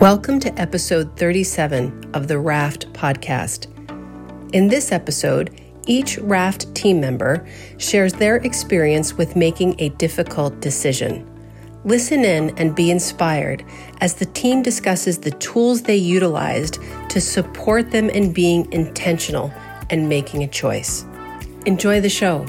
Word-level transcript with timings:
Welcome 0.00 0.40
to 0.40 0.60
episode 0.60 1.16
37 1.16 2.10
of 2.14 2.26
the 2.26 2.38
Raft 2.38 2.92
podcast. 2.92 3.70
In 4.52 4.66
this 4.66 4.90
episode, 4.90 5.60
each 5.86 6.18
Raft 6.18 6.74
team 6.74 7.00
member 7.00 7.46
shares 7.78 8.12
their 8.12 8.36
experience 8.36 9.14
with 9.14 9.36
making 9.36 9.76
a 9.78 9.90
difficult 9.90 10.60
decision. 10.60 11.24
Listen 11.84 12.24
in 12.24 12.50
and 12.58 12.74
be 12.74 12.90
inspired 12.90 13.64
as 14.00 14.14
the 14.14 14.26
team 14.26 14.62
discusses 14.62 15.18
the 15.18 15.30
tools 15.30 15.82
they 15.82 15.96
utilized 15.96 16.80
to 17.08 17.20
support 17.20 17.92
them 17.92 18.10
in 18.10 18.32
being 18.32 18.70
intentional 18.72 19.52
and 19.90 20.08
making 20.08 20.42
a 20.42 20.48
choice. 20.48 21.06
Enjoy 21.66 22.00
the 22.00 22.10
show. 22.10 22.44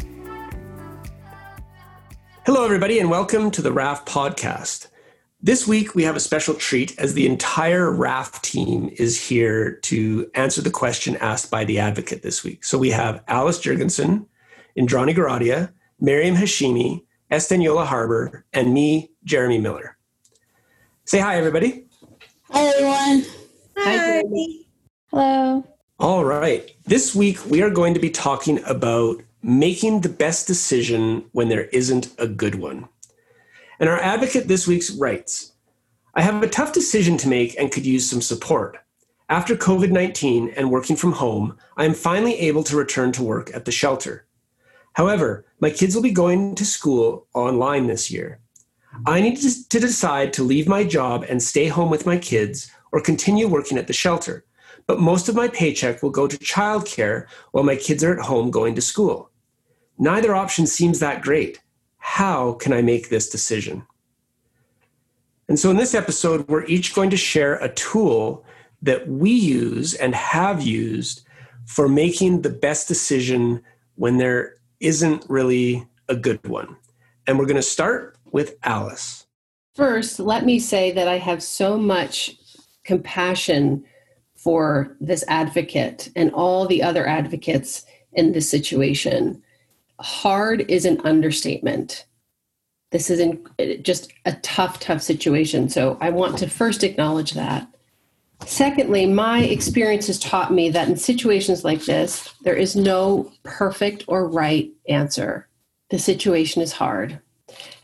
Hello, 2.48 2.66
everybody, 2.66 3.00
and 3.00 3.10
welcome 3.10 3.52
to 3.52 3.62
the 3.62 3.72
Raft 3.72 4.08
podcast. 4.08 4.88
This 5.46 5.68
week, 5.68 5.94
we 5.94 6.02
have 6.06 6.16
a 6.16 6.20
special 6.20 6.56
treat 6.56 6.98
as 6.98 7.14
the 7.14 7.28
entire 7.28 7.92
RAFT 7.92 8.42
team 8.42 8.90
is 8.98 9.28
here 9.28 9.74
to 9.84 10.28
answer 10.34 10.60
the 10.60 10.72
question 10.72 11.18
asked 11.18 11.52
by 11.52 11.64
the 11.64 11.78
advocate 11.78 12.24
this 12.24 12.44
week. 12.44 12.66
So 12.66 12.80
we 12.80 12.90
have 12.90 13.24
Alyce 13.28 13.60
Jurgensen, 13.60 14.26
Indrani 14.76 15.16
Garadia, 15.16 15.72
Miriam 16.00 16.36
Hashimi, 16.36 17.04
Esteniolla 17.30 17.86
Harbor, 17.86 18.44
and 18.54 18.74
me, 18.74 19.12
Jeremy 19.24 19.60
Miller. 19.60 20.00
Say 21.04 21.20
hi, 21.20 21.36
everybody. 21.36 21.86
Hi, 22.50 22.66
everyone. 22.66 23.26
Hi. 23.78 24.24
Hello. 25.12 25.64
All 26.00 26.26
right. 26.26 26.72
This 26.86 27.14
week, 27.14 27.46
we 27.46 27.62
are 27.62 27.70
going 27.70 27.94
to 27.94 28.00
be 28.00 28.10
talking 28.10 28.64
about 28.66 29.22
making 29.44 30.02
the 30.02 30.10
best 30.10 30.48
decision 30.48 31.24
when 31.34 31.50
there 31.50 31.66
isn't 31.66 32.10
a 32.18 32.28
good 32.28 32.56
one. 32.56 32.90
And 33.80 33.90
our 33.90 34.00
advocate 34.00 34.48
this 34.48 34.68
week 34.68 34.84
writes 34.98 35.54
I 36.14 36.22
have 36.22 36.42
a 36.42 36.48
tough 36.48 36.72
decision 36.72 37.18
to 37.18 37.28
make 37.28 37.60
and 37.60 37.72
could 37.72 37.86
use 37.86 38.10
some 38.10 38.22
support. 38.22 38.78
After 39.28 39.56
COVID 39.56 39.92
19 39.92 40.54
and 40.56 40.72
working 40.72 40.96
from 40.96 41.14
home, 41.14 41.58
I 41.78 41.86
am 41.86 41.94
finally 41.94 42.40
able 42.40 42.64
to 42.64 42.78
return 42.78 43.12
to 43.14 43.24
work 43.24 43.54
at 43.54 43.66
the 43.66 43.72
shelter. 43.72 44.28
However, 44.94 45.46
my 45.60 45.70
kids 45.70 45.94
will 45.94 46.04
be 46.04 46.12
going 46.12 46.56
to 46.56 46.66
school 46.66 47.28
online 47.34 47.88
this 47.88 48.10
year. 48.10 48.40
I 49.06 49.20
need 49.20 49.36
to 49.36 49.80
decide 49.80 50.32
to 50.34 50.44
leave 50.44 50.70
my 50.70 50.86
job 50.86 51.26
and 51.28 51.44
stay 51.44 51.68
home 51.68 51.90
with 51.90 52.06
my 52.06 52.18
kids 52.18 52.72
or 52.94 53.02
continue 53.02 53.48
working 53.48 53.78
at 53.78 53.88
the 53.88 53.94
shelter. 53.94 54.46
But 54.88 55.02
most 55.02 55.28
of 55.28 55.36
my 55.36 55.50
paycheck 55.50 56.02
will 56.02 56.12
go 56.12 56.28
to 56.28 56.38
childcare 56.38 57.26
while 57.52 57.66
my 57.66 57.76
kids 57.76 58.04
are 58.04 58.18
at 58.18 58.26
home 58.26 58.52
going 58.52 58.76
to 58.76 58.82
school. 58.82 59.32
Neither 59.98 60.34
option 60.34 60.66
seems 60.66 61.00
that 61.00 61.22
great 61.22 61.60
how 62.06 62.54
can 62.54 62.72
I 62.72 62.84
make 62.84 63.10
this 63.10 63.28
decision? 63.28 63.84
And 65.50 65.60
so 65.60 65.72
in 65.72 65.78
this 65.78 65.96
episode, 65.96 66.48
we're 66.48 66.64
each 66.66 66.94
going 66.94 67.10
to 67.10 67.18
share 67.18 67.56
a 67.56 67.74
tool 67.74 68.46
that 68.84 69.08
we 69.10 69.32
use 69.32 69.96
and 69.96 70.14
have 70.14 70.62
used 70.62 71.26
for 71.66 71.90
making 71.90 72.44
the 72.44 72.52
best 72.52 72.88
decision 72.88 73.64
when 73.96 74.18
there 74.18 74.58
isn't 74.80 75.26
really 75.28 75.88
a 76.08 76.16
good 76.16 76.48
one. 76.48 76.78
And 77.26 77.40
we're 77.40 77.48
going 77.48 77.56
to 77.56 77.64
start 77.64 78.18
with 78.32 78.56
Alyce. 78.64 79.26
First, 79.74 80.20
let 80.20 80.46
me 80.46 80.60
say 80.60 80.92
that 80.92 81.08
I 81.08 81.18
have 81.18 81.42
so 81.42 81.76
much 81.76 82.36
compassion 82.84 83.84
for 84.36 84.96
this 85.02 85.26
advocate 85.28 86.12
and 86.16 86.32
all 86.34 86.68
the 86.68 86.84
other 86.84 87.08
advocates 87.08 87.84
in 88.14 88.32
this 88.32 88.50
situation 88.50 89.42
hard 90.00 90.70
is 90.70 90.86
an 90.86 91.00
understatement. 91.04 92.06
This 92.92 93.10
is 93.10 93.20
in, 93.20 93.46
just 93.82 94.12
a 94.26 94.34
tough, 94.34 94.80
tough 94.80 95.02
situation. 95.02 95.70
So 95.70 95.98
I 96.02 96.10
want 96.10 96.38
to 96.40 96.50
first 96.50 96.84
acknowledge 96.84 97.32
that. 97.32 97.68
Secondly, 98.46 99.06
my 99.06 99.44
experience 99.44 100.08
has 100.08 100.20
taught 100.20 100.54
me 100.54 100.70
that 100.70 100.88
in 100.88 100.98
situations 100.98 101.64
like 101.64 101.86
this, 101.86 102.34
there 102.44 102.56
is 102.56 102.76
no 102.76 103.32
perfect 103.44 104.04
or 104.08 104.30
right 104.30 104.72
answer. 104.88 105.48
The 105.90 106.00
situation 106.00 106.62
is 106.62 106.74
hard. 106.74 107.20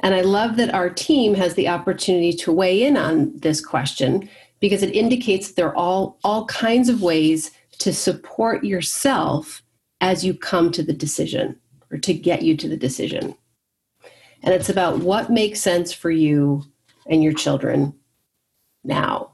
And 0.01 0.13
I 0.13 0.21
love 0.21 0.57
that 0.57 0.73
our 0.73 0.89
team 0.89 1.35
has 1.35 1.53
the 1.55 1.69
opportunity 1.69 2.33
to 2.33 2.51
weigh 2.51 2.83
in 2.83 2.97
on 2.97 3.31
this 3.37 3.63
question 3.63 4.29
because 4.59 4.83
it 4.83 4.95
indicates 4.95 5.51
there 5.51 5.67
are 5.67 5.75
all, 5.75 6.19
all 6.23 6.45
kinds 6.45 6.89
of 6.89 7.01
ways 7.01 7.51
to 7.79 7.93
support 7.93 8.63
yourself 8.63 9.63
as 10.01 10.25
you 10.25 10.33
come 10.33 10.71
to 10.71 10.83
the 10.83 10.93
decision 10.93 11.57
or 11.91 11.97
to 11.97 12.13
get 12.13 12.41
you 12.41 12.55
to 12.57 12.69
the 12.69 12.77
decision. 12.77 13.35
And 14.43 14.53
it's 14.53 14.69
about 14.69 14.99
what 14.99 15.29
makes 15.29 15.59
sense 15.59 15.93
for 15.93 16.09
you 16.09 16.63
and 17.07 17.23
your 17.23 17.33
children 17.33 17.93
now. 18.83 19.31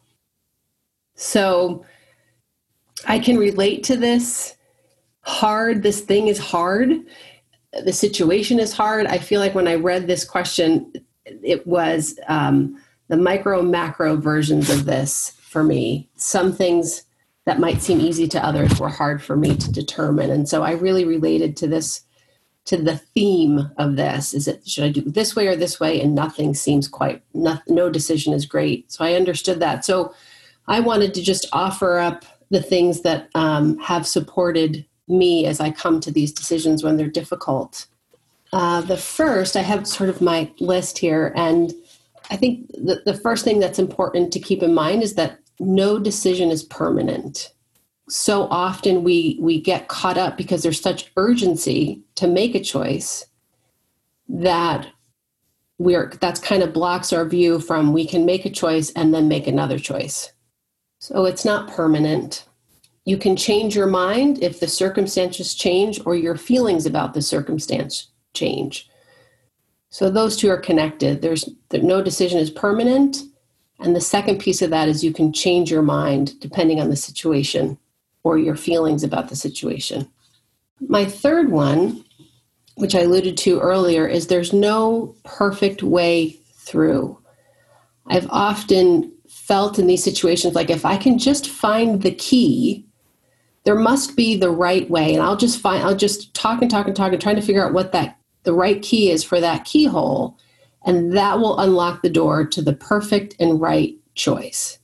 So 1.16 1.86
I 3.06 3.20
can 3.20 3.38
relate 3.38 3.84
to 3.86 3.96
this 3.96 4.56
hard. 5.22 5.84
This 5.84 6.02
thing 6.02 6.28
is 6.28 6.40
hard. 6.40 6.92
The 7.84 7.94
situation 7.94 8.60
is 8.60 8.74
hard. 8.74 9.06
I 9.08 9.18
feel 9.18 9.40
like 9.40 9.56
when 9.56 9.68
I 9.68 9.76
read 9.76 10.08
this 10.08 10.26
question, 10.26 10.92
it 11.26 11.66
was 11.68 12.20
um, 12.28 12.82
the 13.08 13.18
micro 13.18 13.62
macro 13.62 14.18
versions 14.18 14.70
of 14.70 14.86
this 14.86 15.38
for 15.42 15.64
me. 15.64 16.10
Some 16.16 16.54
things 16.54 17.04
that 17.46 17.60
might 17.60 17.82
seem 17.82 18.02
easy 18.02 18.28
to 18.28 18.46
others 18.46 18.80
were 18.80 18.90
hard 18.90 19.22
for 19.22 19.38
me 19.38 19.56
to 19.56 19.72
determine. 19.72 20.30
And 20.30 20.50
so 20.50 20.64
I 20.64 20.72
really 20.72 21.06
related 21.06 21.56
to 21.58 21.68
this 21.68 22.02
to 22.68 22.78
the 22.78 22.98
theme 22.98 23.72
of 23.78 23.96
this? 23.96 24.34
Is 24.34 24.48
it 24.48 24.68
should 24.68 24.84
i 24.84 24.90
do 24.90 25.02
this 25.02 25.36
way 25.36 25.48
or 25.48 25.56
this 25.56 25.80
way? 25.80 26.00
And 26.00 26.14
nothing 26.14 26.54
seems 26.54 26.88
quite 26.88 27.24
no, 27.34 27.58
no 27.68 27.90
decision 27.90 28.34
is 28.34 28.46
great. 28.46 28.92
So 28.92 29.04
i 29.04 29.14
understood 29.14 29.60
that. 29.60 29.84
So 29.84 30.14
i 30.68 30.80
wanted 30.80 31.14
to 31.16 31.24
just 31.24 31.48
offer 31.52 31.98
up 31.98 32.26
the 32.50 32.62
things 32.62 33.02
that 33.02 33.30
um, 33.36 33.78
have 33.80 34.06
supported 34.06 34.86
me 35.08 35.46
as 35.46 35.60
i 35.60 35.72
come 35.72 36.00
to 36.02 36.12
these 36.12 36.32
decisions 36.32 36.84
when 36.84 36.98
they're 36.98 37.08
difficult. 37.08 37.88
Uh, 38.54 38.82
the 38.82 38.98
first 38.98 39.56
i 39.56 39.62
have 39.62 39.88
sort 39.88 40.10
of 40.10 40.22
my 40.22 40.50
list 40.60 40.98
here 40.98 41.34
and 41.36 41.74
i 42.30 42.38
think 42.38 42.66
the, 42.70 43.02
the 43.06 43.14
first 43.14 43.44
thing 43.44 43.60
that's 43.60 43.80
important 43.80 44.32
to 44.32 44.40
keep 44.40 44.64
in 44.64 44.74
mind 44.74 45.04
is 45.04 45.16
that 45.16 45.40
no 45.60 46.00
decision 46.00 46.50
is 46.50 46.64
permanent 46.64 47.52
so 48.10 48.44
often 48.50 49.04
we 49.04 49.38
we 49.40 49.60
get 49.60 49.90
caught 49.90 50.18
up 50.18 50.38
because 50.38 50.64
there's 50.64 50.82
such 50.82 51.12
urgency 51.18 52.02
to 52.16 52.28
make 52.28 52.56
a 52.56 52.64
choice 52.64 53.26
that 54.30 54.88
we're 55.78 56.12
that's 56.22 56.40
kind 56.40 56.64
of 56.64 56.74
blocks 56.74 57.12
our 57.12 57.26
view 57.26 57.60
from 57.60 57.94
we 57.94 58.08
can 58.08 58.26
make 58.26 58.46
a 58.46 58.50
choice 58.50 58.92
and 58.92 59.14
then 59.14 59.28
make 59.28 59.48
another 59.48 59.78
choice. 59.78 60.32
So 61.00 61.26
it's 61.26 61.46
not 61.46 61.70
permanent. 61.70 62.46
You 63.06 63.18
can 63.18 63.36
change 63.36 63.76
your 63.76 63.88
mind 63.88 64.42
if 64.42 64.60
the 64.60 64.68
circumstances 64.68 65.54
change 65.54 66.00
or 66.06 66.16
your 66.16 66.36
feelings 66.36 66.86
about 66.86 67.14
the 67.14 67.22
circumstance 67.22 68.10
change. 68.34 68.90
So 69.90 70.10
those 70.10 70.36
two 70.36 70.50
are 70.50 70.58
connected. 70.58 71.22
There's 71.22 71.50
no 71.72 72.02
decision 72.02 72.40
is 72.40 72.50
permanent. 72.50 73.22
And 73.80 73.96
the 73.96 74.02
second 74.02 74.40
piece 74.40 74.62
of 74.62 74.72
that 74.72 74.90
is 74.90 75.04
you 75.04 75.14
can 75.14 75.32
change 75.32 75.70
your 75.72 75.84
mind 75.84 76.40
depending 76.40 76.82
on 76.82 76.90
the 76.90 76.96
situation 76.96 77.78
or 78.28 78.38
your 78.38 78.56
feelings 78.56 79.04
about 79.04 79.30
the 79.30 79.36
situation. 79.36 80.08
My 80.82 81.06
third 81.06 81.50
one, 81.50 82.04
which 82.76 82.94
I 82.94 83.02
alluded 83.02 83.38
to 83.38 83.60
earlier, 83.60 84.06
is 84.06 84.28
there's 84.28 84.52
no 84.52 85.16
perfect 85.24 85.82
way 85.82 86.32
through. 86.56 87.18
I've 88.08 88.28
often 88.30 89.14
felt 89.28 89.80
in 89.80 89.88
these 89.88 90.04
situations 90.04 90.56
like 90.56 90.70
if 90.70 90.84
I 90.86 90.98
can 90.98 91.18
just 91.18 91.50
find 91.50 92.02
the 92.02 92.14
key, 92.14 92.86
there 93.64 93.76
must 93.76 94.16
be 94.18 94.36
the 94.36 94.52
right 94.52 94.90
way. 94.90 95.14
And 95.14 95.24
I'll 95.24 95.38
just 95.38 95.60
find, 95.60 95.84
I'll 95.84 95.96
just 95.96 96.34
talk 96.34 96.62
and 96.62 96.70
talk 96.70 96.88
and 96.88 96.96
talk 96.96 97.14
and 97.14 97.22
trying 97.22 97.38
to 97.38 97.42
figure 97.42 97.66
out 97.66 97.74
what 97.74 97.94
that 97.94 98.18
the 98.44 98.54
right 98.54 98.82
key 98.82 99.10
is 99.10 99.24
for 99.24 99.40
that 99.40 99.66
keyhole. 99.66 100.38
And 100.86 101.16
that 101.18 101.40
will 101.40 101.60
unlock 101.60 102.02
the 102.02 102.10
door 102.10 102.46
to 102.46 102.62
the 102.62 102.74
perfect 102.74 103.36
and 103.40 103.60
right 103.60 103.96
choice. 104.16 104.80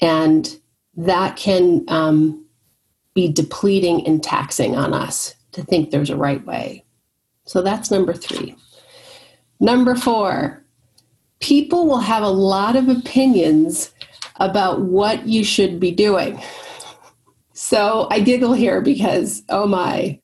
And 0.00 0.58
that 0.96 1.36
can 1.36 1.84
um, 1.88 2.41
be 3.14 3.30
depleting 3.30 4.06
and 4.06 4.22
taxing 4.22 4.76
on 4.76 4.94
us 4.94 5.34
to 5.52 5.62
think 5.62 5.90
there's 5.90 6.10
a 6.10 6.16
right 6.16 6.44
way. 6.46 6.84
So 7.44 7.62
that's 7.62 7.90
number 7.90 8.12
three. 8.12 8.56
Number 9.60 9.94
four, 9.94 10.64
people 11.40 11.86
will 11.86 12.00
have 12.00 12.22
a 12.22 12.28
lot 12.28 12.76
of 12.76 12.88
opinions 12.88 13.92
about 14.36 14.80
what 14.80 15.26
you 15.26 15.44
should 15.44 15.78
be 15.78 15.90
doing. 15.90 16.42
So 17.52 18.08
I 18.10 18.20
giggle 18.20 18.54
here 18.54 18.80
because, 18.80 19.42
oh 19.48 19.66
my, 19.66 20.18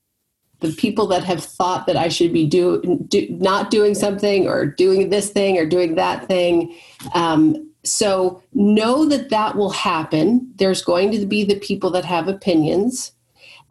the 0.59 0.73
people 0.73 1.07
that 1.07 1.23
have 1.23 1.43
thought 1.43 1.87
that 1.87 1.95
I 1.95 2.09
should 2.09 2.33
be 2.33 2.45
do, 2.45 3.05
do 3.07 3.27
not 3.29 3.71
doing 3.71 3.95
something 3.95 4.47
or 4.47 4.65
doing 4.65 5.09
this 5.09 5.29
thing 5.29 5.57
or 5.57 5.65
doing 5.65 5.95
that 5.95 6.27
thing, 6.27 6.75
um, 7.13 7.68
so 7.83 8.43
know 8.53 9.05
that 9.05 9.29
that 9.29 9.55
will 9.55 9.71
happen. 9.71 10.51
There's 10.55 10.81
going 10.81 11.11
to 11.11 11.25
be 11.25 11.43
the 11.43 11.59
people 11.59 11.89
that 11.91 12.05
have 12.05 12.27
opinions, 12.27 13.13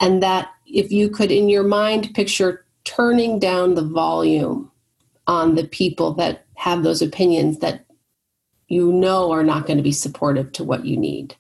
and 0.01 0.23
that 0.23 0.51
if 0.67 0.91
you 0.91 1.11
could, 1.11 1.31
in 1.31 1.49
your 1.49 1.65
mind, 1.65 2.15
picture 2.15 2.65
turning 2.85 3.39
down 3.39 3.75
the 3.75 3.83
volume 3.83 4.71
on 5.27 5.55
the 5.55 5.67
people 5.67 6.15
that 6.15 6.47
have 6.55 6.83
those 6.83 7.03
opinions 7.03 7.59
that 7.59 7.85
you 8.69 8.93
know 8.93 9.31
are 9.31 9.45
not 9.45 9.67
going 9.67 9.77
to 9.77 9.83
be 9.83 9.93
supportive 9.93 10.53
to 10.53 10.65
what 10.65 10.85
you 10.85 10.97
need. 10.97 11.37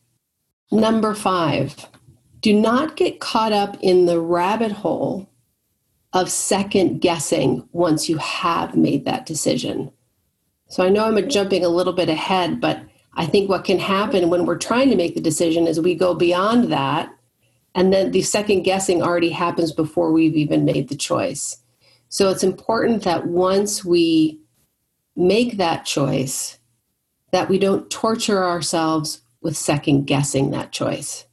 Number 0.70 1.14
five, 1.14 1.86
do 2.40 2.52
not 2.52 2.96
get 2.96 3.20
caught 3.20 3.52
up 3.52 3.76
in 3.80 4.06
the 4.06 4.20
rabbit 4.20 4.72
hole 4.72 5.28
of 6.12 6.30
second 6.30 7.00
guessing 7.00 7.68
once 7.72 8.08
you 8.08 8.18
have 8.18 8.76
made 8.76 9.04
that 9.04 9.26
decision. 9.26 9.90
So 10.68 10.84
I 10.84 10.90
know 10.90 11.06
I'm 11.06 11.28
jumping 11.28 11.64
a 11.64 11.68
little 11.68 11.92
bit 11.92 12.08
ahead, 12.08 12.60
but 12.60 12.82
I 13.14 13.26
think 13.26 13.48
what 13.48 13.64
can 13.64 13.78
happen 13.78 14.30
when 14.30 14.46
we're 14.46 14.58
trying 14.58 14.90
to 14.90 14.96
make 14.96 15.14
the 15.14 15.20
decision 15.20 15.66
is 15.66 15.80
we 15.80 15.94
go 15.94 16.14
beyond 16.14 16.70
that, 16.72 17.10
and 17.74 17.92
then 17.92 18.10
the 18.10 18.22
second 18.22 18.62
guessing 18.62 19.02
already 19.02 19.30
happens 19.30 19.72
before 19.72 20.12
we've 20.12 20.36
even 20.36 20.64
made 20.64 20.88
the 20.88 20.96
choice. 20.96 21.58
So 22.10 22.30
it's 22.30 22.44
important 22.44 23.02
that 23.02 23.26
once 23.26 23.84
we 23.84 24.40
make 25.16 25.56
that 25.56 25.84
choice, 25.84 26.58
that 27.32 27.48
we 27.48 27.58
don't 27.58 27.90
torture 27.90 28.44
ourselves 28.44 29.22
with 29.42 29.56
second 29.56 30.06
guessing 30.06 30.50
that 30.50 30.72
choice. 30.72 31.26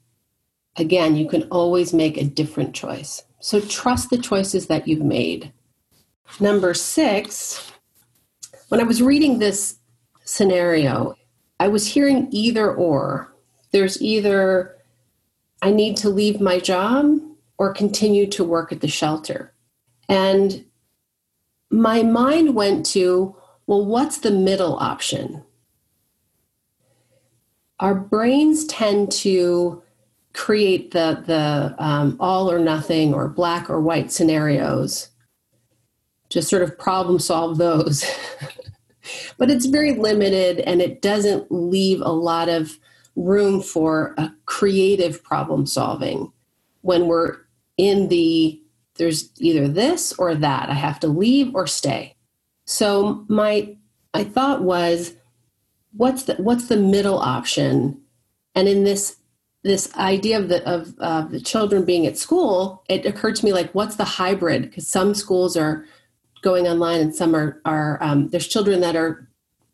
Again, 0.78 1.16
you 1.16 1.28
can 1.28 1.44
always 1.44 1.94
make 1.94 2.18
a 2.18 2.26
different 2.26 2.74
choice. 2.74 3.24
So 3.40 3.62
trust 3.62 4.10
the 4.10 4.18
choices 4.18 4.68
that 4.68 4.88
you've 4.88 5.06
made. 5.06 5.54
Number 6.40 6.74
six, 6.74 7.72
when 8.70 8.80
I 8.80 8.84
was 8.84 9.02
reading 9.02 9.40
this 9.40 9.78
scenario, 10.24 11.16
I 11.60 11.68
was 11.68 11.88
hearing 11.88 12.28
either 12.32 12.74
or. 12.74 13.34
There's 13.72 14.02
either 14.02 14.76
I 15.62 15.72
need 15.72 15.98
to 15.98 16.10
leave 16.10 16.42
my 16.42 16.60
job 16.60 17.20
or 17.58 17.74
continue 17.74 18.28
to 18.28 18.44
work 18.44 18.72
at 18.72 18.82
the 18.82 18.88
shelter. 18.88 19.54
And 20.10 20.66
my 21.70 22.04
mind 22.04 22.56
went 22.56 22.86
to, 22.88 23.36
well, 23.68 23.86
what's 23.86 24.20
the 24.20 24.32
middle 24.32 24.76
option? 24.78 25.44
Our 27.80 27.96
brains 27.96 28.66
tend 28.66 29.12
to 29.14 29.82
create 30.34 30.92
the, 30.92 31.24
the 31.26 31.76
um, 31.84 32.18
all 32.20 32.52
or 32.52 32.60
nothing 32.60 33.14
or 33.14 33.28
black 33.28 33.70
or 33.70 33.82
white 33.82 34.12
scenarios, 34.12 35.10
just 36.30 36.50
sort 36.50 36.62
of 36.62 36.78
problem 36.78 37.20
solve 37.20 37.58
those. 37.58 38.06
but 39.38 39.50
it's 39.50 39.66
very 39.66 39.94
limited 39.94 40.60
and 40.60 40.82
it 40.82 41.02
doesn't 41.02 41.52
leave 41.52 42.02
a 42.02 42.12
lot 42.12 42.50
of 42.50 42.78
room 43.16 43.62
for 43.62 44.14
a 44.18 44.32
creative 44.46 45.24
problem 45.24 45.66
solving. 45.66 46.32
When 46.82 47.08
we're 47.08 47.38
in 47.78 48.08
the 48.10 48.62
there's 48.96 49.30
either 49.40 49.68
this 49.68 50.14
or 50.14 50.34
that 50.34 50.70
i 50.70 50.74
have 50.74 51.00
to 51.02 51.08
leave 51.08 51.54
or 51.54 51.68
stay. 51.68 52.16
So 52.66 53.26
my 53.28 53.76
my 54.14 54.24
thought 54.24 54.64
was 54.64 55.14
what's 55.92 56.24
the 56.24 56.36
what's 56.36 56.68
the 56.68 56.78
middle 56.78 57.20
option? 57.20 58.02
And 58.54 58.68
in 58.68 58.84
this 58.84 59.18
this 59.64 59.94
idea 59.96 60.40
of 60.40 60.50
the 60.50 60.66
of 60.68 60.94
uh, 61.00 61.24
the 61.24 61.42
children 61.42 61.84
being 61.86 62.06
at 62.06 62.18
school 62.18 62.84
it 62.88 63.06
occurred 63.06 63.36
to 63.38 63.46
me 63.46 63.52
like 63.54 63.74
what's 63.74 63.96
the 63.96 64.06
hybrid? 64.06 64.64
Because 64.64 64.88
some 64.88 65.14
schools 65.14 65.58
are 65.58 65.86
going 66.46 66.68
online 66.68 67.02
and 67.02 67.14
some 67.14 67.36
are 67.36 67.60
are 67.66 67.98
um, 68.02 68.30
there's 68.30 68.48
children 68.48 68.80
that 68.80 68.96
are 68.96 69.28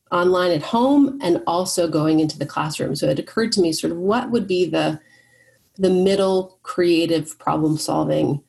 online 0.10 0.52
at 0.52 0.64
home 0.64 1.20
and 1.22 1.44
also 1.46 1.88
going 1.88 2.22
into 2.22 2.40
the 2.40 2.46
classroom. 2.46 2.96
So 2.96 3.08
it 3.08 3.20
occurred 3.20 3.52
to 3.54 3.62
me 3.62 3.74
sort 3.74 3.92
of 3.92 3.98
what 3.98 4.32
would 4.32 4.48
be 4.48 4.66
the 4.66 5.00
the 5.76 5.90
middle 5.90 6.60
creative 6.64 7.38
problem 7.38 7.78
solving 7.78 8.42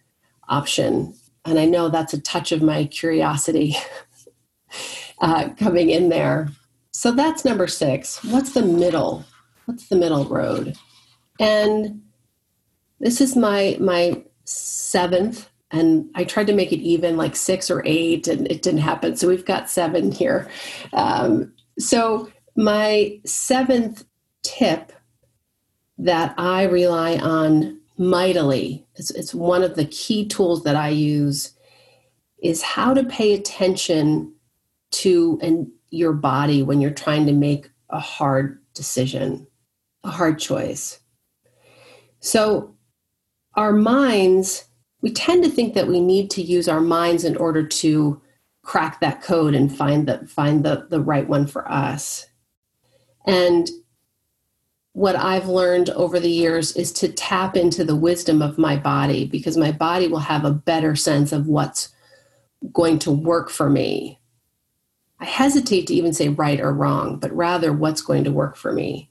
option? 0.48 1.14
And 1.44 1.58
i 1.58 1.64
know 1.64 1.88
that's 1.88 2.14
a 2.14 2.20
touch 2.20 2.52
of 2.52 2.62
my 2.62 2.84
curiosity 2.84 3.76
uh, 5.20 5.50
coming 5.58 5.90
in 5.90 6.08
there. 6.08 6.48
So 6.92 7.10
that's 7.10 7.44
number 7.44 7.66
six. 7.66 8.22
What's 8.24 8.52
the 8.52 8.62
middle? 8.62 9.24
What's 9.64 9.88
the 9.88 9.96
middle 9.96 10.24
road? 10.26 10.76
And 11.40 12.02
this 13.00 13.20
is 13.20 13.34
my 13.34 13.76
my 13.80 14.22
seventh 14.44 15.48
and 15.72 16.08
I 16.14 16.24
tried 16.24 16.46
to 16.46 16.54
make 16.54 16.72
it 16.72 16.80
even 16.80 17.16
like 17.16 17.34
six 17.34 17.70
or 17.70 17.82
eight, 17.84 18.28
and 18.28 18.50
it 18.50 18.62
didn't 18.62 18.80
happen. 18.80 19.16
So 19.16 19.28
we've 19.28 19.44
got 19.44 19.70
seven 19.70 20.12
here. 20.12 20.48
Um, 20.92 21.52
so 21.78 22.30
my 22.54 23.20
seventh 23.24 24.04
tip 24.42 24.92
that 25.98 26.34
I 26.36 26.64
rely 26.64 27.16
on 27.16 27.80
mightily, 27.96 28.86
it's, 28.96 29.10
it's 29.10 29.34
one 29.34 29.62
of 29.62 29.74
the 29.74 29.86
key 29.86 30.26
tools 30.26 30.64
that 30.64 30.76
I 30.76 30.88
use, 30.88 31.54
is 32.42 32.62
how 32.62 32.92
to 32.92 33.04
pay 33.04 33.34
attention 33.34 34.34
to 34.90 35.38
and 35.42 35.68
your 35.90 36.12
body 36.12 36.62
when 36.62 36.80
you're 36.80 36.90
trying 36.90 37.26
to 37.26 37.32
make 37.32 37.70
a 37.90 38.00
hard 38.00 38.58
decision, 38.74 39.46
a 40.04 40.10
hard 40.10 40.38
choice. 40.38 40.98
So 42.20 42.74
our 43.54 43.72
minds 43.72 44.64
we 45.02 45.12
tend 45.12 45.44
to 45.44 45.50
think 45.50 45.74
that 45.74 45.88
we 45.88 46.00
need 46.00 46.30
to 46.30 46.42
use 46.42 46.68
our 46.68 46.80
minds 46.80 47.24
in 47.24 47.36
order 47.36 47.66
to 47.66 48.22
crack 48.62 49.00
that 49.00 49.20
code 49.20 49.54
and 49.54 49.76
find 49.76 50.08
the 50.08 50.24
find 50.26 50.64
the, 50.64 50.86
the 50.88 51.00
right 51.00 51.28
one 51.28 51.46
for 51.46 51.70
us. 51.70 52.26
And 53.26 53.68
what 54.94 55.16
i've 55.16 55.48
learned 55.48 55.88
over 55.90 56.20
the 56.20 56.30
years 56.30 56.76
is 56.76 56.92
to 56.92 57.08
tap 57.08 57.56
into 57.56 57.82
the 57.82 57.96
wisdom 57.96 58.42
of 58.42 58.58
my 58.58 58.76
body 58.76 59.24
because 59.24 59.56
my 59.56 59.72
body 59.72 60.06
will 60.06 60.18
have 60.18 60.44
a 60.44 60.52
better 60.52 60.94
sense 60.94 61.32
of 61.32 61.46
what's 61.46 61.88
going 62.74 62.98
to 62.98 63.10
work 63.10 63.48
for 63.48 63.70
me. 63.70 64.20
I 65.18 65.24
hesitate 65.24 65.86
to 65.86 65.94
even 65.94 66.12
say 66.12 66.28
right 66.28 66.60
or 66.60 66.74
wrong 66.74 67.18
but 67.18 67.34
rather 67.34 67.72
what's 67.72 68.02
going 68.02 68.24
to 68.24 68.32
work 68.32 68.54
for 68.54 68.72
me 68.72 69.10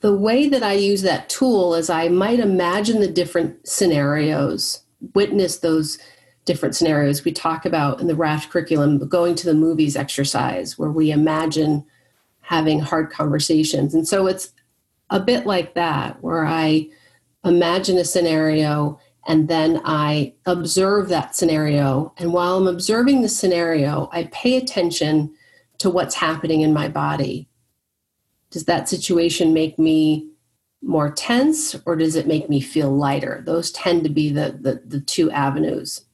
the 0.00 0.14
way 0.14 0.48
that 0.48 0.62
I 0.62 0.74
use 0.74 1.02
that 1.02 1.28
tool 1.28 1.74
is 1.74 1.90
I 1.90 2.08
might 2.08 2.40
imagine 2.40 3.00
the 3.00 3.08
different 3.08 3.66
scenarios, 3.66 4.82
witness 5.14 5.58
those 5.58 5.98
different 6.44 6.76
scenarios. 6.76 7.24
We 7.24 7.32
talk 7.32 7.66
about 7.66 8.00
in 8.00 8.06
the 8.06 8.14
RAFT 8.14 8.50
curriculum, 8.50 8.98
going 9.08 9.34
to 9.36 9.46
the 9.46 9.54
movies 9.54 9.96
exercise, 9.96 10.78
where 10.78 10.90
we 10.90 11.10
imagine 11.10 11.84
having 12.42 12.80
hard 12.80 13.10
conversations. 13.10 13.94
And 13.94 14.06
so 14.06 14.26
it's 14.26 14.52
a 15.10 15.20
bit 15.20 15.46
like 15.46 15.74
that, 15.74 16.22
where 16.22 16.46
I 16.46 16.88
imagine 17.44 17.98
a 17.98 18.04
scenario 18.04 18.98
and 19.26 19.48
then 19.48 19.80
I 19.84 20.34
observe 20.46 21.08
that 21.08 21.36
scenario. 21.36 22.14
And 22.16 22.32
while 22.32 22.56
I'm 22.56 22.66
observing 22.66 23.20
the 23.20 23.28
scenario, 23.28 24.08
I 24.12 24.24
pay 24.32 24.56
attention 24.56 25.34
to 25.78 25.90
what's 25.90 26.14
happening 26.14 26.62
in 26.62 26.72
my 26.72 26.88
body 26.88 27.47
does 28.50 28.64
that 28.64 28.88
situation 28.88 29.52
make 29.52 29.78
me 29.78 30.30
more 30.82 31.10
tense 31.10 31.74
or 31.86 31.96
does 31.96 32.16
it 32.16 32.26
make 32.26 32.48
me 32.48 32.60
feel 32.60 32.90
lighter? 32.90 33.42
Those 33.44 33.70
tend 33.72 34.04
to 34.04 34.10
be 34.10 34.30
the, 34.30 34.58
the, 34.60 34.82
the 34.84 35.00
two 35.00 35.30
avenues. 35.30 36.04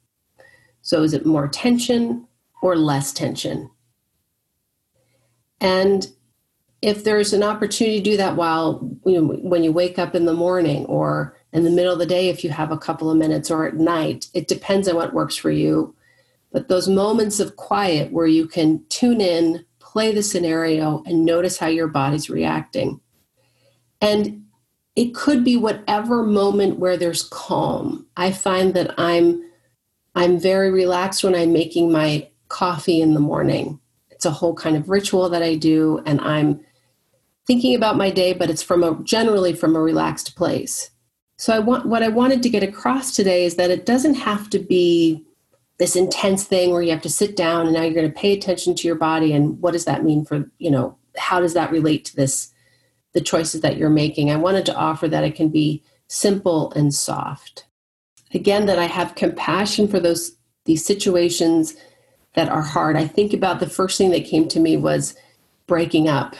So 0.82 1.02
is 1.02 1.14
it 1.14 1.26
more 1.26 1.48
tension 1.48 2.26
or 2.62 2.76
less 2.76 3.12
tension? 3.12 3.70
And 5.60 6.06
if 6.84 7.04
there's 7.04 7.32
an 7.32 7.42
opportunity 7.42 7.98
to 7.98 8.10
do 8.10 8.16
that 8.18 8.36
while 8.36 8.86
you 9.06 9.20
know, 9.20 9.34
when 9.42 9.64
you 9.64 9.72
wake 9.72 9.98
up 9.98 10.14
in 10.14 10.26
the 10.26 10.34
morning 10.34 10.84
or 10.86 11.36
in 11.54 11.64
the 11.64 11.70
middle 11.70 11.94
of 11.94 11.98
the 11.98 12.04
day 12.04 12.28
if 12.28 12.44
you 12.44 12.50
have 12.50 12.70
a 12.70 12.78
couple 12.78 13.10
of 13.10 13.16
minutes 13.16 13.50
or 13.50 13.66
at 13.66 13.76
night 13.76 14.26
it 14.34 14.48
depends 14.48 14.86
on 14.86 14.94
what 14.94 15.14
works 15.14 15.34
for 15.34 15.50
you 15.50 15.94
but 16.52 16.68
those 16.68 16.86
moments 16.86 17.40
of 17.40 17.56
quiet 17.56 18.12
where 18.12 18.26
you 18.26 18.46
can 18.46 18.84
tune 18.90 19.22
in 19.22 19.64
play 19.94 20.12
the 20.12 20.24
scenario 20.24 21.04
and 21.06 21.24
notice 21.24 21.56
how 21.56 21.68
your 21.68 21.86
body's 21.86 22.28
reacting. 22.28 23.00
And 24.00 24.42
it 24.96 25.14
could 25.14 25.44
be 25.44 25.56
whatever 25.56 26.24
moment 26.24 26.80
where 26.80 26.96
there's 26.96 27.22
calm. 27.22 28.04
I 28.16 28.32
find 28.32 28.74
that 28.74 28.92
I'm 28.98 29.40
I'm 30.16 30.38
very 30.38 30.72
relaxed 30.72 31.22
when 31.22 31.34
I'm 31.36 31.52
making 31.52 31.92
my 31.92 32.28
coffee 32.48 33.00
in 33.00 33.14
the 33.14 33.20
morning. 33.20 33.78
It's 34.10 34.24
a 34.24 34.32
whole 34.32 34.54
kind 34.54 34.76
of 34.76 34.88
ritual 34.88 35.28
that 35.30 35.44
I 35.44 35.54
do 35.54 36.02
and 36.04 36.20
I'm 36.20 36.60
thinking 37.46 37.76
about 37.76 37.96
my 37.96 38.10
day 38.10 38.32
but 38.32 38.50
it's 38.50 38.62
from 38.64 38.82
a 38.82 39.00
generally 39.04 39.52
from 39.52 39.76
a 39.76 39.80
relaxed 39.80 40.34
place. 40.34 40.90
So 41.36 41.54
I 41.54 41.60
want 41.60 41.86
what 41.86 42.02
I 42.02 42.08
wanted 42.08 42.42
to 42.42 42.50
get 42.50 42.64
across 42.64 43.14
today 43.14 43.44
is 43.44 43.54
that 43.56 43.70
it 43.70 43.86
doesn't 43.86 44.14
have 44.14 44.50
to 44.50 44.58
be 44.58 45.24
this 45.78 45.96
intense 45.96 46.44
thing 46.44 46.70
where 46.70 46.82
you 46.82 46.90
have 46.90 47.02
to 47.02 47.08
sit 47.08 47.36
down 47.36 47.66
and 47.66 47.74
now 47.74 47.82
you're 47.82 47.94
going 47.94 48.10
to 48.10 48.20
pay 48.20 48.32
attention 48.32 48.74
to 48.74 48.86
your 48.86 48.96
body 48.96 49.32
and 49.32 49.60
what 49.60 49.72
does 49.72 49.84
that 49.84 50.04
mean 50.04 50.24
for 50.24 50.50
you 50.58 50.70
know 50.70 50.96
how 51.16 51.40
does 51.40 51.54
that 51.54 51.70
relate 51.70 52.04
to 52.04 52.16
this 52.16 52.52
the 53.12 53.20
choices 53.20 53.60
that 53.60 53.76
you're 53.76 53.90
making? 53.90 54.30
I 54.30 54.36
wanted 54.36 54.66
to 54.66 54.74
offer 54.74 55.06
that 55.08 55.24
it 55.24 55.36
can 55.36 55.48
be 55.48 55.82
simple 56.08 56.72
and 56.72 56.92
soft. 56.92 57.66
Again 58.32 58.66
that 58.66 58.78
i 58.78 58.86
have 58.86 59.14
compassion 59.14 59.88
for 59.88 60.00
those 60.00 60.36
these 60.64 60.84
situations 60.84 61.74
that 62.34 62.48
are 62.48 62.62
hard. 62.62 62.96
I 62.96 63.06
think 63.06 63.32
about 63.32 63.60
the 63.60 63.68
first 63.68 63.98
thing 63.98 64.10
that 64.10 64.24
came 64.24 64.48
to 64.48 64.60
me 64.60 64.76
was 64.76 65.14
breaking 65.66 66.08
up 66.08 66.34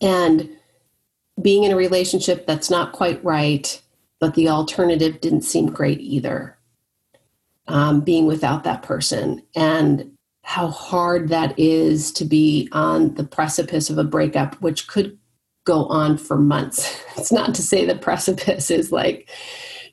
and 0.00 0.50
being 1.40 1.64
in 1.64 1.72
a 1.72 1.76
relationship 1.76 2.46
that's 2.46 2.70
not 2.70 2.92
quite 2.92 3.22
right 3.24 3.80
but 4.18 4.34
the 4.34 4.48
alternative 4.48 5.20
didn't 5.20 5.42
seem 5.42 5.66
great 5.66 6.00
either 6.00 6.55
um, 7.68 8.00
being 8.00 8.26
without 8.26 8.64
that 8.64 8.82
person 8.82 9.42
and 9.54 10.10
how 10.42 10.68
hard 10.68 11.28
that 11.28 11.58
is 11.58 12.12
to 12.12 12.24
be 12.24 12.68
on 12.72 13.14
the 13.14 13.24
precipice 13.24 13.90
of 13.90 13.98
a 13.98 14.04
breakup, 14.04 14.54
which 14.62 14.86
could 14.86 15.18
go 15.64 15.86
on 15.86 16.16
for 16.16 16.36
months. 16.36 17.02
It's 17.16 17.32
not 17.32 17.54
to 17.56 17.62
say 17.62 17.84
the 17.84 17.96
precipice 17.96 18.70
is 18.70 18.92
like, 18.92 19.28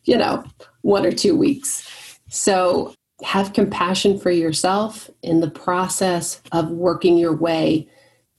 you 0.04 0.18
know, 0.18 0.44
one 0.82 1.06
or 1.06 1.12
two 1.12 1.36
weeks. 1.36 2.20
So 2.30 2.94
have 3.24 3.54
compassion 3.54 4.20
for 4.20 4.30
yourself 4.30 5.10
in 5.24 5.40
the 5.40 5.50
process 5.50 6.42
of 6.52 6.70
working 6.70 7.18
your 7.18 7.36
way 7.36 7.88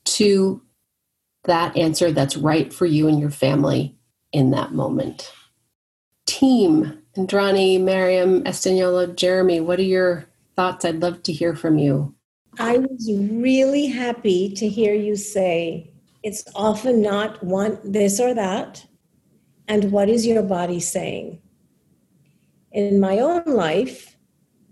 to 0.05 0.63
that 1.45 1.77
answer 1.77 2.13
that's 2.13 2.37
right 2.37 2.73
for 2.73 2.87
you 2.87 3.09
and 3.09 3.19
your 3.19 3.31
family 3.31 3.97
in 4.33 4.51
that 4.51 4.73
moment. 4.73 5.33
Team, 6.27 7.03
Indrani, 7.17 7.81
Miriam, 7.81 8.43
Esteniolla, 8.43 9.15
Jeremy, 9.15 9.61
what 9.61 9.79
are 9.79 9.83
your 9.83 10.27
thoughts? 10.57 10.85
I'd 10.85 11.01
love 11.01 11.23
to 11.25 11.33
hear 11.33 11.55
from 11.55 11.79
you. 11.79 12.15
I 12.59 12.79
was 12.79 13.11
really 13.13 13.87
happy 13.87 14.53
to 14.55 14.69
hear 14.69 14.95
you 14.95 15.17
say 15.17 15.93
it's 16.23 16.45
often 16.55 17.03
not 17.03 17.43
want 17.43 17.93
this 17.93 18.19
or 18.19 18.35
that, 18.35 18.85
and 19.69 19.93
what 19.93 20.09
is 20.09 20.27
your 20.27 20.43
body 20.43 20.81
saying? 20.81 21.41
In 22.73 22.99
my 22.99 23.19
own 23.21 23.45
life, 23.47 24.17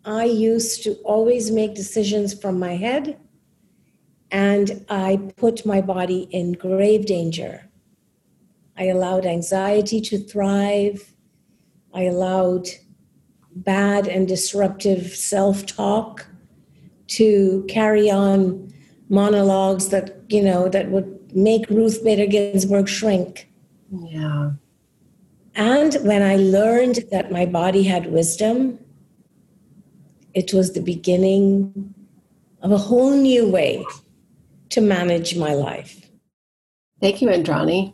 I 0.04 0.24
used 0.24 0.82
to 0.82 0.94
always 1.04 1.50
make 1.50 1.74
decisions 1.74 2.34
from 2.34 2.58
my 2.58 2.74
head, 2.74 3.18
and 4.32 4.84
I 4.88 5.30
put 5.36 5.64
my 5.64 5.80
body 5.80 6.22
in 6.30 6.52
grave 6.52 7.06
danger. 7.06 7.68
I 8.76 8.84
allowed 8.86 9.26
anxiety 9.26 10.00
to 10.00 10.18
thrive. 10.18 11.14
I 11.94 12.02
allowed 12.02 12.68
bad 13.54 14.08
and 14.08 14.26
disruptive 14.26 15.14
self 15.14 15.66
talk 15.66 16.26
to 17.08 17.64
carry 17.68 18.10
on 18.10 18.72
monologues 19.08 19.88
that, 19.90 20.22
you 20.28 20.42
know, 20.42 20.68
that 20.68 20.90
would 20.90 21.36
make 21.36 21.68
Ruth 21.68 22.02
Bader 22.02 22.26
Ginsburg 22.26 22.88
shrink. 22.88 23.48
Yeah. 23.90 24.52
And 25.54 25.94
when 26.02 26.22
I 26.22 26.36
learned 26.36 27.00
that 27.10 27.30
my 27.30 27.44
body 27.44 27.82
had 27.82 28.10
wisdom, 28.10 28.78
it 30.32 30.54
was 30.54 30.72
the 30.72 30.80
beginning 30.80 31.94
of 32.62 32.72
a 32.72 32.78
whole 32.78 33.10
new 33.10 33.50
way 33.50 33.84
to 34.70 34.80
manage 34.80 35.36
my 35.36 35.52
life. 35.52 36.10
Thank 37.00 37.20
you, 37.20 37.28
Indrani. 37.28 37.92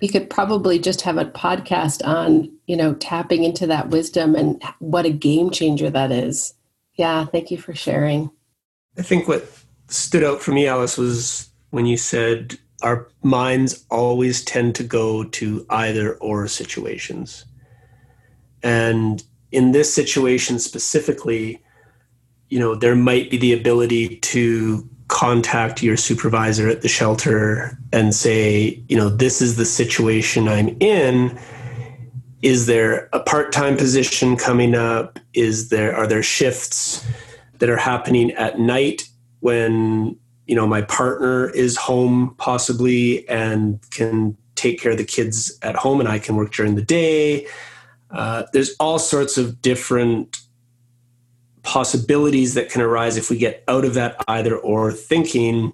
We 0.00 0.08
could 0.08 0.30
probably 0.30 0.78
just 0.78 1.02
have 1.02 1.18
a 1.18 1.26
podcast 1.26 2.06
on, 2.06 2.50
you 2.66 2.76
know, 2.76 2.94
tapping 2.94 3.44
into 3.44 3.66
that 3.66 3.88
wisdom 3.88 4.34
and 4.34 4.62
what 4.78 5.04
a 5.04 5.10
game 5.10 5.50
changer 5.50 5.90
that 5.90 6.10
is. 6.10 6.54
Yeah, 6.94 7.26
thank 7.26 7.50
you 7.50 7.58
for 7.58 7.74
sharing. 7.74 8.30
I 8.98 9.02
think 9.02 9.28
what 9.28 9.46
stood 9.88 10.24
out 10.24 10.40
for 10.40 10.52
me, 10.52 10.66
Alyce, 10.66 10.96
was 10.96 11.50
when 11.70 11.86
you 11.86 11.96
said 11.96 12.58
our 12.82 13.08
minds 13.22 13.84
always 13.90 14.42
tend 14.42 14.74
to 14.76 14.84
go 14.84 15.24
to 15.24 15.66
either 15.70 16.14
or 16.16 16.48
situations. 16.48 17.44
And 18.62 19.22
in 19.52 19.72
this 19.72 19.92
situation 19.92 20.58
specifically, 20.58 21.62
you 22.48 22.58
know, 22.58 22.74
there 22.74 22.96
might 22.96 23.30
be 23.30 23.36
the 23.36 23.52
ability 23.52 24.16
to 24.16 24.88
contact 25.10 25.82
your 25.82 25.96
supervisor 25.96 26.68
at 26.68 26.82
the 26.82 26.88
shelter 26.88 27.76
and 27.92 28.14
say, 28.14 28.82
you 28.88 28.96
know, 28.96 29.08
this 29.10 29.42
is 29.42 29.56
the 29.56 29.64
situation 29.64 30.48
I'm 30.48 30.76
in. 30.80 31.38
Is 32.42 32.66
there 32.66 33.08
a 33.12 33.20
part-time 33.20 33.76
position 33.76 34.36
coming 34.36 34.74
up? 34.74 35.18
Is 35.34 35.68
there 35.68 35.94
are 35.94 36.06
there 36.06 36.22
shifts 36.22 37.04
that 37.58 37.68
are 37.68 37.76
happening 37.76 38.30
at 38.32 38.58
night 38.58 39.02
when 39.40 40.16
you 40.46 40.54
know 40.54 40.66
my 40.66 40.82
partner 40.82 41.50
is 41.50 41.76
home 41.76 42.34
possibly 42.38 43.28
and 43.28 43.78
can 43.90 44.36
take 44.54 44.80
care 44.80 44.92
of 44.92 44.98
the 44.98 45.04
kids 45.04 45.58
at 45.62 45.76
home 45.76 46.00
and 46.00 46.08
i 46.08 46.18
can 46.18 46.34
work 46.34 46.52
during 46.52 46.74
the 46.74 46.82
day 46.82 47.46
uh, 48.10 48.42
there's 48.52 48.74
all 48.80 48.98
sorts 48.98 49.38
of 49.38 49.62
different 49.62 50.40
possibilities 51.62 52.54
that 52.54 52.70
can 52.70 52.80
arise 52.80 53.16
if 53.16 53.30
we 53.30 53.36
get 53.36 53.62
out 53.68 53.84
of 53.84 53.94
that 53.94 54.16
either 54.28 54.56
or 54.56 54.92
thinking 54.92 55.72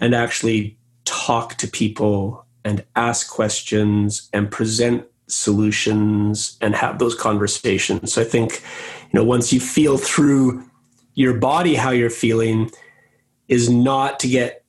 and 0.00 0.14
actually 0.14 0.76
talk 1.04 1.56
to 1.56 1.68
people 1.68 2.46
and 2.64 2.84
ask 2.96 3.30
questions 3.30 4.28
and 4.32 4.50
present 4.50 5.06
solutions 5.28 6.56
and 6.60 6.74
have 6.74 6.98
those 6.98 7.14
conversations 7.14 8.12
so 8.12 8.20
i 8.20 8.24
think 8.24 8.62
you 9.10 9.18
know 9.18 9.24
once 9.24 9.52
you 9.52 9.60
feel 9.60 9.96
through 9.96 10.62
your 11.14 11.34
body 11.38 11.74
how 11.74 11.90
you're 11.90 12.10
feeling 12.10 12.70
is 13.48 13.68
not 13.68 14.20
to 14.20 14.28
get 14.28 14.62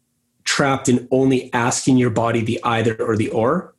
trapped 0.43 0.89
in 0.89 1.07
only 1.11 1.51
asking 1.53 1.97
your 1.97 2.09
body 2.09 2.41
the 2.41 2.59
either 2.63 2.95
or 3.01 3.15
the 3.15 3.29
or. 3.29 3.73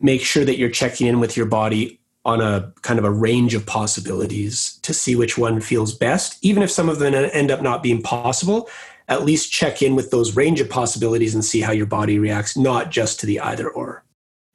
Make 0.00 0.22
sure 0.22 0.44
that 0.44 0.58
you're 0.58 0.70
checking 0.70 1.06
in 1.06 1.20
with 1.20 1.36
your 1.36 1.46
body 1.46 1.99
on 2.24 2.40
a 2.40 2.72
kind 2.82 2.98
of 2.98 3.04
a 3.04 3.10
range 3.10 3.54
of 3.54 3.64
possibilities 3.64 4.78
to 4.82 4.92
see 4.92 5.16
which 5.16 5.38
one 5.38 5.60
feels 5.60 5.94
best. 5.94 6.38
Even 6.42 6.62
if 6.62 6.70
some 6.70 6.88
of 6.88 6.98
them 6.98 7.14
end 7.14 7.50
up 7.50 7.62
not 7.62 7.82
being 7.82 8.02
possible, 8.02 8.68
at 9.08 9.24
least 9.24 9.50
check 9.50 9.82
in 9.82 9.96
with 9.96 10.10
those 10.10 10.36
range 10.36 10.60
of 10.60 10.68
possibilities 10.68 11.34
and 11.34 11.44
see 11.44 11.60
how 11.60 11.72
your 11.72 11.86
body 11.86 12.18
reacts, 12.18 12.56
not 12.56 12.90
just 12.90 13.18
to 13.20 13.26
the 13.26 13.40
either 13.40 13.68
or. 13.68 14.04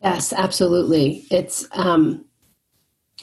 Yes, 0.01 0.31
absolutely. 0.31 1.25
It's 1.31 1.67
um, 1.71 2.25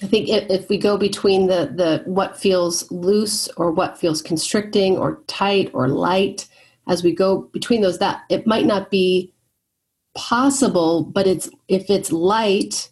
I 0.03 0.07
think 0.07 0.29
if, 0.29 0.51
if, 0.51 0.69
we 0.69 0.79
go 0.79 0.97
between 0.97 1.47
the 1.47 1.73
the 1.75 2.03
what 2.07 2.39
feels 2.39 2.91
loose 2.91 3.49
or 3.57 3.71
what 3.71 3.99
feels 3.99 4.21
constricting 4.21 4.99
or 4.99 5.23
tight 5.27 5.71
or 5.73 5.89
light, 5.89 6.49
as 6.89 7.05
we 7.05 7.13
go 7.15 7.43
between 7.53 7.83
those, 7.83 7.99
that 7.99 8.23
it 8.29 8.47
might 8.47 8.67
not 8.67 8.91
be 8.91 9.33
possible, 10.15 11.05
but 11.05 11.27
it's 11.27 11.49
if 11.69 11.89
it's 11.89 12.11
light 12.11 12.91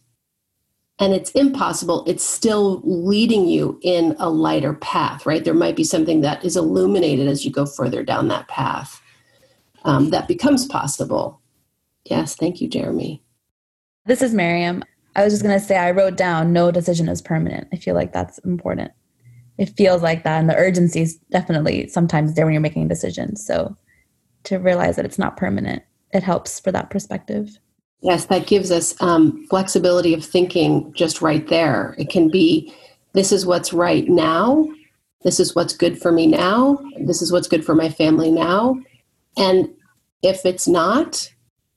and 1.01 1.15
it's 1.15 1.31
impossible, 1.31 2.05
it's 2.07 2.23
still 2.23 2.83
leading 2.85 3.49
you 3.49 3.81
in 3.83 4.15
a 4.19 4.29
lighter 4.29 4.75
path, 4.75 5.25
right? 5.25 5.43
There 5.43 5.55
might 5.55 5.75
be 5.75 5.83
something 5.83 6.21
that 6.21 6.45
is 6.45 6.57
illuminated 6.57 7.27
as 7.27 7.45
you 7.45 7.51
go 7.51 7.65
further 7.65 8.05
down 8.05 8.29
that 8.29 8.49
path 8.49 9.01
um, 9.85 10.11
that 10.11 10.29
becomes 10.29 10.67
possible. 10.67 11.41
Yes, 12.05 12.37
thank 12.37 12.61
you, 12.61 12.69
Jeremy. 12.69 13.23
This 14.05 14.21
is 14.21 14.35
Miriam. 14.35 14.85
I 15.17 15.25
was 15.25 15.33
just 15.33 15.43
going 15.43 15.59
to 15.59 15.65
say, 15.65 15.77
I 15.77 15.91
wrote 15.91 16.17
down 16.17 16.53
no 16.53 16.71
decision 16.71 17.09
is 17.09 17.23
permanent. 17.23 17.69
I 17.73 17.77
feel 17.77 17.95
like 17.95 18.13
that's 18.13 18.39
important. 18.39 18.93
It 19.57 19.77
feels 19.77 20.03
like 20.03 20.23
that. 20.25 20.39
And 20.39 20.51
the 20.51 20.57
urgency 20.57 21.01
is 21.01 21.17
definitely 21.31 21.89
sometimes 21.89 22.35
there 22.35 22.45
when 22.45 22.53
you're 22.53 22.61
making 22.61 22.89
decisions. 22.89 23.45
So 23.45 23.75
to 24.45 24.59
realize 24.59 24.97
that 24.97 25.05
it's 25.07 25.19
not 25.19 25.37
permanent, 25.37 25.83
it 26.13 26.23
helps 26.23 26.61
for 26.61 26.73
that 26.73 26.91
perspective. 26.91 27.59
Yes, 28.03 28.27
that 28.27 28.47
gives 28.47 28.71
us 28.71 28.95
um, 29.01 29.47
flexibility 29.49 30.15
of 30.15 30.25
thinking 30.25 30.93
just 30.95 31.21
right 31.21 31.47
there. 31.49 31.95
It 31.99 32.09
can 32.09 32.31
be 32.31 32.75
this 33.13 33.33
is 33.33 33.45
what's 33.45 33.73
right 33.73 34.09
now. 34.09 34.67
This 35.23 35.39
is 35.39 35.55
what's 35.55 35.77
good 35.77 36.01
for 36.01 36.11
me 36.11 36.27
now. 36.27 36.79
This 36.99 37.21
is 37.21 37.31
what's 37.31 37.49
good 37.49 37.65
for 37.65 37.75
my 37.75 37.91
family 37.91 38.31
now. 38.31 38.81
And 39.37 39.69
if 40.23 40.47
it's 40.47 40.67
not, 40.67 41.31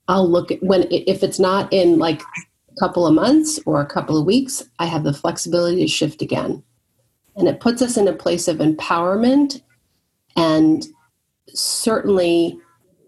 I'll 0.07 0.29
look 0.29 0.51
at 0.51 0.63
when, 0.63 0.87
if 0.91 1.23
it's 1.23 1.39
not 1.39 1.71
in 1.73 1.99
like 1.99 2.21
a 2.21 2.79
couple 2.79 3.05
of 3.05 3.13
months 3.13 3.59
or 3.65 3.81
a 3.81 3.85
couple 3.85 4.17
of 4.17 4.25
weeks, 4.25 4.63
I 4.79 4.85
have 4.85 5.03
the 5.03 5.13
flexibility 5.13 5.81
to 5.81 5.87
shift 5.87 6.21
again. 6.21 6.63
And 7.35 7.47
it 7.47 7.59
puts 7.59 7.81
us 7.81 7.97
in 7.97 8.07
a 8.07 8.13
place 8.13 8.47
of 8.47 8.57
empowerment 8.57 9.61
and 10.35 10.85
certainly, 11.49 12.57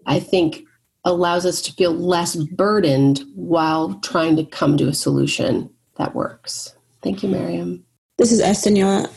I 0.06 0.20
think, 0.20 0.65
allows 1.06 1.46
us 1.46 1.62
to 1.62 1.72
feel 1.72 1.92
less 1.92 2.34
burdened 2.34 3.22
while 3.34 3.94
trying 4.00 4.36
to 4.36 4.44
come 4.44 4.76
to 4.76 4.88
a 4.88 4.92
solution 4.92 5.70
that 5.96 6.14
works. 6.14 6.74
Thank 7.02 7.22
you, 7.22 7.28
Miriam. 7.28 7.84
This 8.18 8.32
is 8.32 8.42
Esteniolla. 8.42 9.10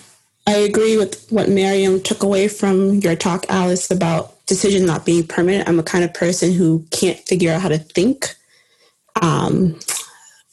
I 0.47 0.53
agree 0.53 0.97
with 0.97 1.27
what 1.31 1.49
Miriam 1.49 2.01
took 2.01 2.23
away 2.23 2.47
from 2.47 2.95
your 2.95 3.15
talk, 3.15 3.45
Alyce, 3.49 3.91
about 3.91 4.45
decision 4.45 4.85
not 4.85 5.05
being 5.05 5.25
permanent. 5.25 5.67
I'm 5.67 5.79
a 5.79 5.83
kind 5.83 6.03
of 6.03 6.13
person 6.13 6.53
who 6.53 6.85
can't 6.91 7.19
figure 7.27 7.51
out 7.51 7.61
how 7.61 7.69
to 7.69 7.79
think. 7.79 8.35
Um, 9.21 9.79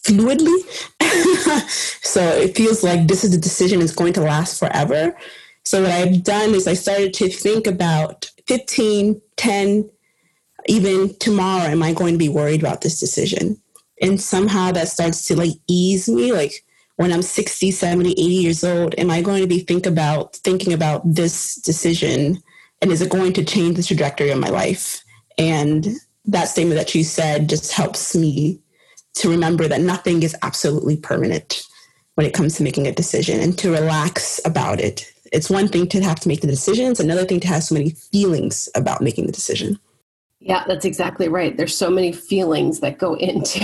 fluidly. 0.05 0.59
so 2.02 2.23
it 2.23 2.57
feels 2.57 2.83
like 2.83 3.09
this 3.09 3.25
is 3.25 3.33
the 3.33 3.38
decision 3.38 3.81
is 3.81 3.95
going 3.95 4.14
to 4.14 4.23
last 4.23 4.59
forever. 4.59 5.16
So 5.64 5.83
what 5.83 5.90
I've 5.90 6.23
done 6.23 6.55
is 6.55 6.66
I 6.66 6.75
started 6.75 7.12
to 7.14 7.28
think 7.28 7.66
about 7.66 8.31
15, 8.47 9.21
10, 9.37 9.90
even 10.68 11.14
tomorrow, 11.18 11.70
am 11.70 11.82
I 11.82 11.92
going 11.92 12.14
to 12.14 12.18
be 12.18 12.28
worried 12.28 12.61
about 12.61 12.80
this 12.80 12.99
decision? 12.99 13.61
And 14.00 14.20
somehow 14.20 14.73
that 14.73 14.88
starts 14.88 15.26
to 15.28 15.37
like 15.37 15.52
ease 15.68 16.08
me. 16.08 16.32
Like 16.32 16.64
when 16.96 17.12
I'm 17.12 17.23
60, 17.23 17.70
70, 17.70 18.12
80 18.12 18.23
years 18.23 18.64
old, 18.64 18.94
am 18.99 19.11
I 19.11 19.23
going 19.23 19.42
to 19.42 19.49
be 19.49 19.61
think 19.61 19.87
about 19.87 20.37
thinking 20.37 20.73
about 20.73 21.02
this 21.04 21.56
decision? 21.56 22.42
And 22.82 22.92
is 22.92 23.00
it 23.00 23.11
going 23.11 23.32
to 23.35 23.44
change 23.44 23.76
the 23.76 23.82
trajectory 23.82 24.30
of 24.30 24.38
my 24.38 24.49
life? 24.49 25.02
And 25.38 25.88
that 26.26 26.49
statement 26.49 26.78
that 26.78 26.94
you 26.94 27.04
said 27.04 27.49
just 27.49 27.73
helps 27.73 28.14
me 28.14 28.61
to 29.14 29.30
remember 29.30 29.68
that 29.68 29.80
nothing 29.80 30.23
is 30.23 30.37
absolutely 30.42 30.96
permanent 30.96 31.62
when 32.16 32.26
it 32.26 32.35
comes 32.35 32.56
to 32.56 32.62
making 32.62 32.87
a 32.87 32.92
decision 32.92 33.40
and 33.40 33.56
to 33.58 33.70
relax 33.70 34.40
about 34.44 34.80
it 34.80 35.11
It's 35.32 35.50
one 35.50 35.68
thing 35.68 35.87
to 35.88 36.02
have 36.02 36.20
to 36.20 36.28
make 36.28 36.40
the 36.40 36.46
decisions, 36.46 37.00
another 37.00 37.25
thing 37.25 37.40
to 37.40 37.49
have 37.49 37.62
so 37.62 37.75
many 37.75 37.90
feelings 37.90 38.68
about 38.75 39.02
making 39.02 39.26
the 39.26 39.32
decision. 39.32 39.78
Yeah, 40.47 40.62
that's 40.65 40.85
exactly 40.85 41.29
right. 41.29 41.57
There's 41.57 41.76
so 41.76 41.91
many 41.91 42.12
feelings 42.12 42.79
that 42.79 42.99
go 42.99 43.15
into. 43.19 43.61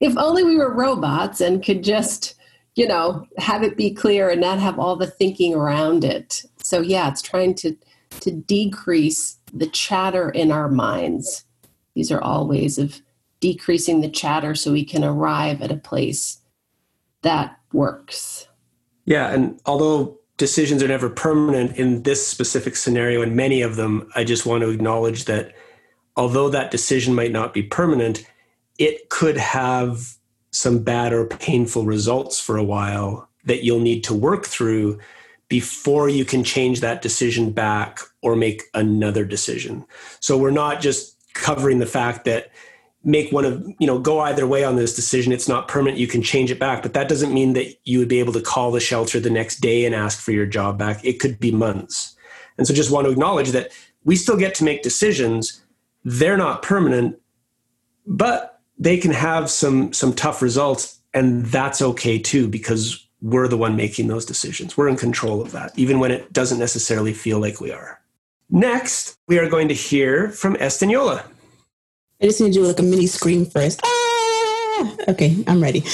if 0.00 0.16
only 0.16 0.44
we 0.44 0.56
were 0.56 0.72
robots 0.72 1.40
and 1.40 1.64
could 1.64 1.82
just, 1.82 2.36
you 2.76 2.86
know, 2.86 3.26
have 3.38 3.62
it 3.64 3.76
be 3.76 3.92
clear 3.92 4.30
and 4.30 4.40
not 4.40 4.60
have 4.60 4.78
all 4.78 4.94
the 4.94 5.08
thinking 5.08 5.52
around 5.52 6.04
it. 6.04 6.44
So 6.62 6.80
yeah, 6.80 7.08
it's 7.08 7.22
trying 7.22 7.54
to 7.56 7.76
to 8.20 8.30
decrease 8.30 9.36
the 9.52 9.66
chatter 9.66 10.30
in 10.30 10.52
our 10.52 10.68
minds. 10.68 11.44
These 11.94 12.12
are 12.12 12.20
all 12.22 12.46
ways 12.46 12.78
of 12.78 13.02
decreasing 13.40 14.00
the 14.00 14.08
chatter 14.08 14.54
so 14.54 14.72
we 14.72 14.84
can 14.84 15.04
arrive 15.04 15.60
at 15.60 15.72
a 15.72 15.76
place 15.76 16.38
that 17.22 17.58
works. 17.72 18.46
Yeah, 19.04 19.32
and 19.32 19.60
although 19.66 20.18
decisions 20.36 20.82
are 20.82 20.88
never 20.88 21.10
permanent 21.10 21.76
in 21.76 22.04
this 22.04 22.26
specific 22.26 22.76
scenario 22.76 23.22
and 23.22 23.34
many 23.34 23.60
of 23.60 23.76
them, 23.76 24.08
I 24.14 24.24
just 24.24 24.46
want 24.46 24.62
to 24.62 24.70
acknowledge 24.70 25.24
that 25.24 25.52
although 26.16 26.48
that 26.48 26.70
decision 26.70 27.14
might 27.14 27.32
not 27.32 27.52
be 27.52 27.62
permanent, 27.62 28.26
it 28.78 29.08
could 29.08 29.36
have 29.36 30.16
some 30.50 30.78
bad 30.78 31.12
or 31.12 31.26
painful 31.26 31.84
results 31.84 32.40
for 32.40 32.56
a 32.56 32.64
while 32.64 33.28
that 33.44 33.62
you'll 33.62 33.80
need 33.80 34.02
to 34.04 34.14
work 34.14 34.46
through 34.46 34.98
before 35.48 36.08
you 36.08 36.24
can 36.24 36.42
change 36.42 36.80
that 36.80 37.02
decision 37.02 37.52
back 37.52 38.00
or 38.22 38.34
make 38.34 38.64
another 38.74 39.24
decision. 39.24 39.84
So 40.20 40.36
we're 40.36 40.50
not 40.50 40.80
just 40.80 41.16
covering 41.34 41.78
the 41.78 41.86
fact 41.86 42.24
that 42.24 42.50
make 43.04 43.30
one 43.30 43.44
of 43.44 43.64
you 43.78 43.86
know 43.86 43.98
go 44.00 44.18
either 44.20 44.46
way 44.46 44.64
on 44.64 44.76
this 44.76 44.96
decision. 44.96 45.32
It's 45.32 45.48
not 45.48 45.68
permanent. 45.68 45.98
You 45.98 46.08
can 46.08 46.22
change 46.22 46.50
it 46.50 46.58
back. 46.58 46.82
But 46.82 46.94
that 46.94 47.08
doesn't 47.08 47.32
mean 47.32 47.52
that 47.52 47.76
you 47.84 48.00
would 48.00 48.08
be 48.08 48.18
able 48.18 48.32
to 48.32 48.40
call 48.40 48.72
the 48.72 48.80
shelter 48.80 49.20
the 49.20 49.30
next 49.30 49.60
day 49.60 49.84
and 49.84 49.94
ask 49.94 50.20
for 50.20 50.32
your 50.32 50.46
job 50.46 50.78
back. 50.78 51.04
It 51.04 51.20
could 51.20 51.38
be 51.38 51.52
months. 51.52 52.16
And 52.58 52.66
so 52.66 52.74
just 52.74 52.90
want 52.90 53.06
to 53.06 53.12
acknowledge 53.12 53.50
that 53.50 53.70
we 54.04 54.16
still 54.16 54.36
get 54.36 54.54
to 54.56 54.64
make 54.64 54.82
decisions 54.82 55.62
they're 56.06 56.36
not 56.36 56.62
permanent 56.62 57.18
but 58.06 58.60
they 58.78 58.96
can 58.96 59.10
have 59.10 59.50
some 59.50 59.92
some 59.92 60.12
tough 60.12 60.40
results 60.40 61.00
and 61.12 61.44
that's 61.46 61.82
okay 61.82 62.16
too 62.18 62.46
because 62.46 63.06
we're 63.20 63.48
the 63.48 63.56
one 63.56 63.74
making 63.74 64.06
those 64.06 64.24
decisions 64.24 64.76
we're 64.76 64.88
in 64.88 64.96
control 64.96 65.42
of 65.42 65.50
that 65.50 65.76
even 65.76 65.98
when 65.98 66.12
it 66.12 66.32
doesn't 66.32 66.60
necessarily 66.60 67.12
feel 67.12 67.40
like 67.40 67.60
we 67.60 67.72
are 67.72 68.00
next 68.48 69.18
we 69.26 69.36
are 69.38 69.48
going 69.48 69.66
to 69.68 69.74
hear 69.74 70.30
from 70.30 70.54
Esteniolla. 70.56 71.24
I 72.22 72.26
just 72.26 72.40
need 72.40 72.52
to 72.52 72.60
do 72.60 72.66
like 72.66 72.78
a 72.78 72.82
mini 72.82 73.06
scream 73.06 73.44
first. 73.44 73.80
Ah! 73.84 74.94
Okay, 75.08 75.44
I'm 75.46 75.62
ready. 75.62 75.80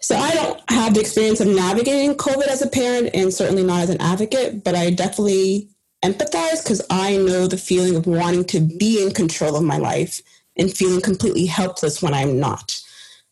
so 0.00 0.16
I 0.16 0.32
don't 0.34 0.60
have 0.70 0.92
the 0.94 1.00
experience 1.00 1.40
of 1.40 1.48
navigating 1.48 2.14
COVID 2.16 2.48
as 2.48 2.60
a 2.62 2.68
parent 2.68 3.10
and 3.14 3.32
certainly 3.32 3.62
not 3.62 3.82
as 3.82 3.90
an 3.90 4.00
advocate, 4.00 4.64
but 4.64 4.74
I 4.74 4.90
definitely 4.90 5.70
empathize 6.04 6.62
because 6.62 6.82
I 6.90 7.16
know 7.16 7.46
the 7.46 7.56
feeling 7.56 7.96
of 7.96 8.06
wanting 8.06 8.44
to 8.46 8.60
be 8.60 9.02
in 9.02 9.12
control 9.12 9.56
of 9.56 9.64
my 9.64 9.78
life 9.78 10.20
and 10.56 10.72
feeling 10.72 11.00
completely 11.00 11.46
helpless 11.46 12.02
when 12.02 12.14
I'm 12.14 12.38
not. 12.38 12.78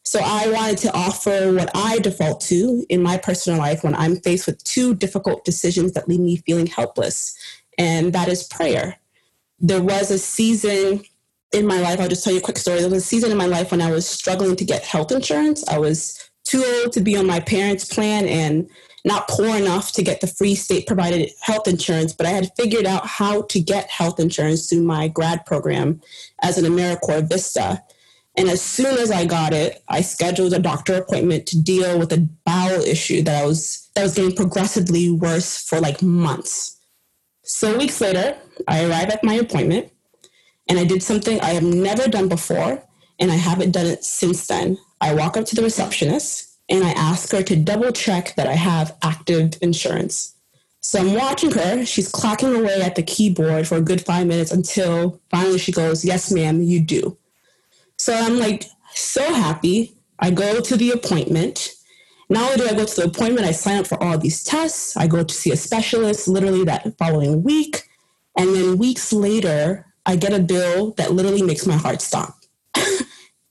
So 0.03 0.21
I 0.23 0.49
wanted 0.49 0.79
to 0.79 0.95
offer 0.95 1.53
what 1.53 1.71
I 1.75 1.99
default 1.99 2.41
to 2.43 2.85
in 2.91 3.03
my 3.03 3.17
personal 3.17 3.59
life 3.59 3.83
when 3.83 3.95
I'm 3.95 4.17
faced 4.17 4.47
with 4.47 4.63
two 4.63 4.95
difficult 4.95 5.45
decisions 5.45 5.93
that 5.93 6.09
leave 6.09 6.21
me 6.21 6.37
feeling 6.37 6.67
helpless, 6.67 7.37
and 7.79 8.13
that 8.13 8.29
is 8.29 8.45
prayer 8.45 8.99
there 9.65 9.83
was 9.83 10.11
a 10.11 10.19
season 10.19 11.03
in 11.53 11.67
my 11.67 11.81
life, 11.81 12.01
I'll 12.01 12.09
just 12.09 12.25
tell 12.25 12.33
you 12.33 12.41
a 12.41 12.43
quick 12.43 12.59
story. 12.59 12.81
There 12.81 12.91
was 12.91 13.03
a 13.03 13.07
season 13.07 13.31
in 13.31 13.39
my 13.39 13.47
life 13.47 13.71
when 13.71 13.81
I 13.81 13.91
was 13.91 14.09
struggling 14.09 14.57
to 14.57 14.65
get 14.65 14.83
health 14.83 15.13
insurance. 15.13 15.67
I 15.69 15.79
was 15.79 16.31
too 16.55 16.65
old 16.83 16.93
to 16.93 17.01
be 17.01 17.17
on 17.17 17.27
my 17.27 17.41
parents' 17.41 17.85
plan 17.85 18.27
and 18.27 18.71
not 19.05 19.27
poor 19.29 19.57
enough 19.57 19.91
to 19.93 20.03
get 20.03 20.21
the 20.21 20.27
free 20.27 20.55
state 20.55 20.87
provided 20.87 21.29
health 21.41 21.67
insurance, 21.67 22.13
but 22.13 22.27
I 22.27 22.31
had 22.31 22.53
figured 22.57 22.87
out 22.87 23.07
how 23.07 23.43
to 23.43 23.61
get 23.61 23.91
health 23.91 24.21
insurance 24.21 24.69
through 24.69 24.85
my 24.85 25.09
grad 25.09 25.45
program 25.47 26.01
as 26.43 26.57
an 26.57 26.65
AmeriCorps 26.65 27.29
Vista. 27.29 27.83
And 28.37 28.49
as 28.49 28.63
soon 28.63 28.99
as 28.99 29.11
I 29.11 29.27
got 29.27 29.53
it, 29.53 29.83
I 29.89 30.01
scheduled 30.01 30.55
a 30.55 30.59
doctor 30.61 30.95
appointment 30.95 31.47
to 31.49 31.61
deal 31.61 31.99
with 31.99 32.13
a 32.13 32.29
bowel 32.45 32.81
issue 32.83 33.23
that 33.23 33.43
I 33.43 33.47
was 33.47 33.91
that 33.95 34.03
was 34.03 34.15
getting 34.15 34.35
progressively 34.35 35.11
worse 35.11 35.69
for 35.69 35.81
like 35.81 36.03
months. 36.03 36.81
So 37.43 37.77
weeks 37.77 38.01
later, 38.01 38.37
I 38.67 38.85
arrive 38.85 39.11
at 39.11 39.23
my 39.23 39.35
appointment 39.35 39.93
and 40.69 40.79
I 40.79 40.85
did 40.85 41.03
something 41.03 41.41
I 41.41 41.51
have 41.51 41.63
never 41.63 42.09
done 42.09 42.29
before, 42.29 42.83
and 43.19 43.31
I 43.31 43.37
haven't 43.37 43.73
done 43.73 43.87
it 43.87 44.03
since 44.03 44.47
then. 44.47 44.79
I 45.05 45.15
walk 45.15 45.37
up 45.37 45.45
to 45.47 45.55
the 45.55 45.63
receptionist 45.63 46.59
and 46.69 46.83
I 46.83 46.91
ask 46.93 47.31
her 47.33 47.43
to 47.43 47.57
double 47.57 47.93
check 47.93 48.35
that 48.37 48.47
I 48.47 48.55
have 48.55 48.97
active 49.03 49.59
insurance. 49.61 50.35
So 50.81 50.99
I'm 50.99 51.15
watching 51.15 51.51
her. 51.53 51.85
She's 51.85 52.11
clacking 52.11 52.55
away 52.55 52.81
at 52.83 52.95
the 52.95 53.03
keyboard 53.03 53.67
for 53.67 53.77
a 53.77 53.81
good 53.81 54.05
five 54.05 54.27
minutes 54.27 54.53
until 54.53 55.21
finally 55.31 55.59
she 55.59 55.73
goes, 55.73 56.05
Yes, 56.05 56.33
ma'am, 56.33 56.63
you 56.63 56.81
do. 56.81 57.17
So 57.99 58.15
I'm 58.15 58.39
like 58.39 58.65
so 58.95 59.33
happy. 59.33 59.95
I 60.19 60.31
go 60.31 60.61
to 60.61 60.77
the 60.77 60.91
appointment 60.91 61.75
not 62.29 62.53
only 62.53 62.57
do 62.57 62.69
I 62.69 62.75
go 62.75 62.85
to 62.85 62.97
the 62.97 63.05
appointment, 63.05 63.47
I 63.47 63.53
sign 63.53 63.79
up 63.79 63.87
for 63.87 64.03
all 64.03 64.17
these 64.19 64.43
tests. 64.43 64.97
I 64.97 65.07
go 65.07 65.23
to 65.23 65.35
see 65.35 65.53
a 65.53 65.57
specialist 65.57 66.27
literally 66.27 66.65
that 66.65 66.97
following 66.99 67.43
week. 67.43 67.83
And 68.37 68.55
then 68.55 68.79
weeks 68.79 69.13
later, 69.13 69.87
I 70.07 70.17
get 70.17 70.33
a 70.33 70.41
bill 70.41 70.93
that 70.93 71.13
literally 71.13 71.43
makes 71.43 71.67
my 71.67 71.77
heart 71.77 72.01
stop. 72.01 72.44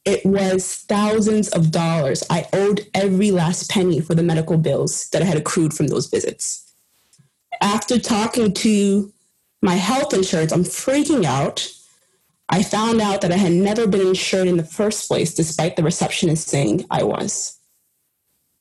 It 0.05 0.25
was 0.25 0.75
thousands 0.75 1.47
of 1.49 1.71
dollars. 1.71 2.23
I 2.29 2.47
owed 2.51 2.87
every 2.93 3.31
last 3.31 3.69
penny 3.69 4.01
for 4.01 4.15
the 4.15 4.23
medical 4.23 4.57
bills 4.57 5.09
that 5.09 5.21
I 5.21 5.25
had 5.25 5.37
accrued 5.37 5.73
from 5.73 5.87
those 5.87 6.07
visits. 6.07 6.73
After 7.61 7.97
talking 7.97 8.53
to 8.53 9.13
my 9.61 9.75
health 9.75 10.13
insurance, 10.13 10.51
I'm 10.51 10.65
freaking 10.65 11.23
out. 11.23 11.71
I 12.49 12.63
found 12.63 12.99
out 12.99 13.21
that 13.21 13.31
I 13.31 13.37
had 13.37 13.53
never 13.53 13.87
been 13.87 14.05
insured 14.05 14.47
in 14.47 14.57
the 14.57 14.65
first 14.65 15.07
place, 15.07 15.33
despite 15.33 15.77
the 15.77 15.83
receptionist 15.83 16.49
saying 16.49 16.85
I 16.91 17.03
was. 17.03 17.57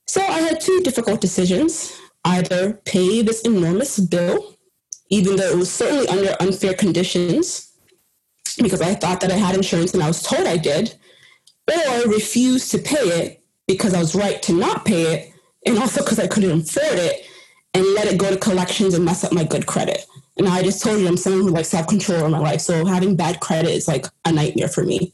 So 0.07 0.20
I 0.20 0.40
had 0.40 0.61
two 0.61 0.81
difficult 0.83 1.20
decisions 1.20 1.98
either 2.24 2.74
pay 2.85 3.22
this 3.22 3.42
enormous 3.42 3.98
bill, 3.98 4.57
even 5.09 5.35
though 5.35 5.50
it 5.50 5.57
was 5.57 5.72
certainly 5.72 6.07
under 6.07 6.37
unfair 6.38 6.74
conditions, 6.74 7.72
because 8.59 8.81
I 8.81 8.94
thought 8.94 9.20
that 9.20 9.33
I 9.33 9.37
had 9.37 9.57
insurance 9.57 9.92
and 9.92 10.02
I 10.02 10.07
was 10.07 10.22
told 10.22 10.46
I 10.46 10.57
did, 10.57 10.94
or 11.68 12.09
refuse 12.11 12.68
to 12.70 12.79
pay 12.79 12.96
it 12.96 13.42
because 13.66 13.94
I 13.94 13.98
was 13.98 14.14
right 14.14 14.42
to 14.42 14.53
not 14.53 14.85
pay 14.85 15.14
it, 15.14 15.33
and 15.66 15.79
also 15.79 16.03
because 16.03 16.18
I 16.18 16.27
couldn't 16.27 16.62
afford 16.62 16.98
it, 16.98 17.27
and 17.75 17.85
let 17.94 18.07
it 18.07 18.18
go 18.18 18.31
to 18.31 18.37
collections 18.37 18.94
and 18.94 19.05
mess 19.05 19.25
up 19.25 19.33
my 19.33 19.44
good 19.44 19.66
credit. 19.66 20.05
And 20.38 20.48
I 20.48 20.62
just 20.62 20.83
told 20.83 21.01
you 21.01 21.09
I'm 21.09 21.16
someone 21.16 21.42
who 21.42 21.51
likes 21.51 21.70
to 21.70 21.77
have 21.77 21.87
control 21.87 22.25
in 22.25 22.33
my 22.33 22.38
life, 22.38 22.61
so 22.61 22.85
having 22.85 23.16
bad 23.16 23.40
credit 23.40 23.70
is 23.70 23.88
like 23.88 24.07
a 24.25 24.33
nightmare 24.33 24.68
for 24.68 24.85
me. 24.85 25.12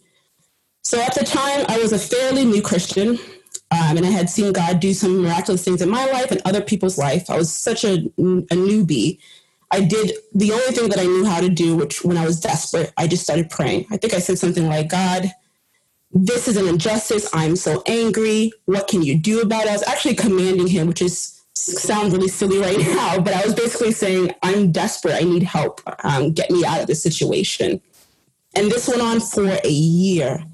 So 0.82 1.00
at 1.00 1.14
the 1.14 1.24
time, 1.24 1.66
I 1.68 1.78
was 1.78 1.92
a 1.92 1.98
fairly 1.98 2.44
new 2.44 2.62
Christian. 2.62 3.18
Um, 3.70 3.98
and 3.98 4.06
I 4.06 4.10
had 4.10 4.30
seen 4.30 4.54
God 4.54 4.80
do 4.80 4.94
some 4.94 5.20
miraculous 5.20 5.62
things 5.62 5.82
in 5.82 5.90
my 5.90 6.06
life 6.06 6.30
and 6.30 6.40
other 6.46 6.62
people's 6.62 6.96
life. 6.96 7.28
I 7.28 7.36
was 7.36 7.52
such 7.52 7.84
a, 7.84 7.96
a 7.96 8.56
newbie. 8.56 9.18
I 9.70 9.82
did 9.82 10.12
the 10.34 10.52
only 10.52 10.72
thing 10.72 10.88
that 10.88 10.98
I 10.98 11.04
knew 11.04 11.26
how 11.26 11.40
to 11.40 11.50
do, 11.50 11.76
which 11.76 12.02
when 12.02 12.16
I 12.16 12.24
was 12.24 12.40
desperate, 12.40 12.92
I 12.96 13.06
just 13.06 13.24
started 13.24 13.50
praying. 13.50 13.86
I 13.90 13.98
think 13.98 14.14
I 14.14 14.20
said 14.20 14.38
something 14.38 14.66
like, 14.66 14.88
God, 14.88 15.30
this 16.12 16.48
is 16.48 16.56
an 16.56 16.66
injustice. 16.66 17.28
I'm 17.34 17.56
so 17.56 17.82
angry. 17.86 18.52
What 18.64 18.88
can 18.88 19.02
you 19.02 19.16
do 19.16 19.40
about 19.40 19.64
it? 19.64 19.70
I 19.70 19.72
was 19.72 19.82
actually 19.82 20.14
commanding 20.14 20.66
him, 20.66 20.86
which 20.86 21.02
is 21.02 21.38
sounds 21.52 22.14
really 22.14 22.28
silly 22.28 22.58
right 22.58 22.78
now, 22.94 23.20
but 23.20 23.34
I 23.34 23.44
was 23.44 23.54
basically 23.54 23.92
saying, 23.92 24.32
I'm 24.42 24.72
desperate. 24.72 25.14
I 25.14 25.24
need 25.24 25.42
help. 25.42 25.80
Um, 26.04 26.32
get 26.32 26.50
me 26.50 26.64
out 26.64 26.80
of 26.80 26.86
this 26.86 27.02
situation. 27.02 27.80
And 28.54 28.70
this 28.70 28.88
went 28.88 29.02
on 29.02 29.20
for 29.20 29.46
a 29.46 29.68
year 29.68 30.44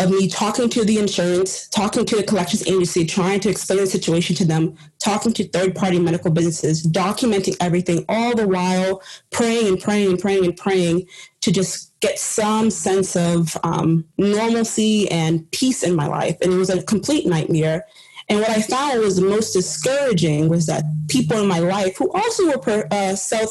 of 0.00 0.10
me 0.10 0.28
talking 0.28 0.68
to 0.70 0.84
the 0.84 0.98
insurance, 0.98 1.68
talking 1.68 2.04
to 2.06 2.16
the 2.16 2.22
collections 2.22 2.66
agency, 2.66 3.04
trying 3.04 3.38
to 3.40 3.50
explain 3.50 3.80
the 3.80 3.86
situation 3.86 4.34
to 4.36 4.44
them, 4.44 4.76
talking 4.98 5.32
to 5.34 5.46
third 5.48 5.74
party 5.74 5.98
medical 5.98 6.30
businesses, 6.30 6.86
documenting 6.86 7.56
everything, 7.60 8.04
all 8.08 8.34
the 8.34 8.48
while 8.48 9.02
praying 9.30 9.68
and 9.68 9.80
praying 9.80 10.10
and 10.10 10.18
praying 10.18 10.44
and 10.44 10.56
praying 10.56 11.06
to 11.42 11.52
just 11.52 11.98
get 12.00 12.18
some 12.18 12.70
sense 12.70 13.14
of 13.14 13.56
um, 13.62 14.04
normalcy 14.16 15.10
and 15.10 15.48
peace 15.52 15.82
in 15.82 15.94
my 15.94 16.06
life. 16.06 16.36
And 16.40 16.52
it 16.52 16.56
was 16.56 16.70
a 16.70 16.82
complete 16.82 17.26
nightmare. 17.26 17.86
And 18.30 18.40
what 18.40 18.50
I 18.50 18.62
found 18.62 19.00
was 19.00 19.16
the 19.16 19.22
most 19.22 19.52
discouraging 19.52 20.48
was 20.48 20.66
that 20.66 20.84
people 21.08 21.38
in 21.38 21.48
my 21.48 21.58
life 21.58 21.98
who 21.98 22.10
also 22.12 22.46
were 22.46 22.58
per, 22.58 22.88
uh, 22.90 23.16
self 23.16 23.50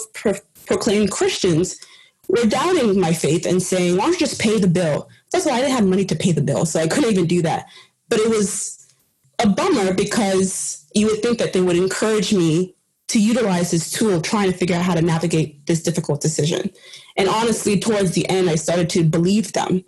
proclaimed 0.66 1.12
Christians 1.12 1.80
were 2.28 2.46
doubting 2.46 3.00
my 3.00 3.14
faith 3.14 3.46
and 3.46 3.62
saying, 3.62 3.98
why 3.98 4.06
don't 4.06 4.14
you 4.14 4.20
just 4.20 4.40
pay 4.40 4.60
the 4.60 4.68
bill? 4.68 5.10
First 5.32 5.46
of 5.46 5.52
all, 5.52 5.58
I 5.58 5.62
didn't 5.62 5.76
have 5.76 5.86
money 5.86 6.06
to 6.06 6.16
pay 6.16 6.32
the 6.32 6.42
bill, 6.42 6.66
so 6.66 6.80
I 6.80 6.88
couldn't 6.88 7.12
even 7.12 7.28
do 7.28 7.42
that. 7.44 7.68
But 8.10 8.20
it 8.20 8.30
was 8.30 8.94
a 9.40 9.48
bummer 9.48 9.94
because 9.94 10.86
you 10.94 11.08
would 11.08 11.22
think 11.22 11.38
that 11.40 11.54
they 11.54 11.62
would 11.62 11.76
encourage 11.76 12.34
me 12.34 12.76
to 13.10 13.20
utilize 13.20 13.72
this 13.72 13.92
tool 13.92 14.22
trying 14.22 14.52
to 14.52 14.58
figure 14.58 14.76
out 14.76 14.84
how 14.84 14.94
to 14.94 15.02
navigate 15.02 15.66
this 15.66 15.82
difficult 15.82 16.22
decision. 16.22 16.70
And 17.18 17.28
honestly, 17.28 17.80
towards 17.80 18.12
the 18.12 18.28
end, 18.30 18.50
I 18.50 18.56
started 18.56 18.90
to 18.92 19.04
believe 19.04 19.54
them. 19.54 19.84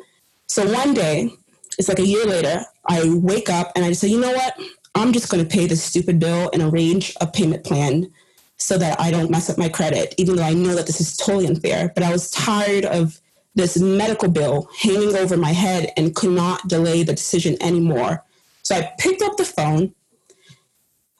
So 0.47 0.71
one 0.71 0.93
day, 0.93 1.31
it's 1.77 1.87
like 1.87 1.99
a 1.99 2.05
year 2.05 2.25
later, 2.25 2.63
I 2.87 3.09
wake 3.09 3.49
up 3.49 3.71
and 3.75 3.85
I 3.85 3.91
say, 3.93 4.07
you 4.07 4.19
know 4.19 4.33
what? 4.33 4.59
I'm 4.95 5.13
just 5.13 5.29
going 5.29 5.43
to 5.43 5.49
pay 5.49 5.67
this 5.67 5.83
stupid 5.83 6.19
bill 6.19 6.49
and 6.51 6.61
arrange 6.61 7.15
a 7.21 7.27
payment 7.27 7.63
plan 7.63 8.11
so 8.57 8.77
that 8.77 8.99
I 8.99 9.11
don't 9.11 9.31
mess 9.31 9.49
up 9.49 9.57
my 9.57 9.69
credit, 9.69 10.13
even 10.17 10.35
though 10.35 10.43
I 10.43 10.53
know 10.53 10.75
that 10.75 10.87
this 10.87 10.99
is 10.99 11.15
totally 11.15 11.47
unfair. 11.47 11.91
But 11.95 12.03
I 12.03 12.11
was 12.11 12.29
tired 12.31 12.85
of 12.85 13.19
this 13.55 13.77
medical 13.77 14.29
bill 14.29 14.69
hanging 14.79 15.15
over 15.15 15.37
my 15.37 15.51
head 15.51 15.91
and 15.97 16.15
could 16.15 16.31
not 16.31 16.67
delay 16.67 17.03
the 17.03 17.13
decision 17.13 17.57
anymore. 17.61 18.23
So 18.63 18.75
I 18.75 18.91
picked 18.97 19.21
up 19.21 19.37
the 19.37 19.45
phone. 19.45 19.93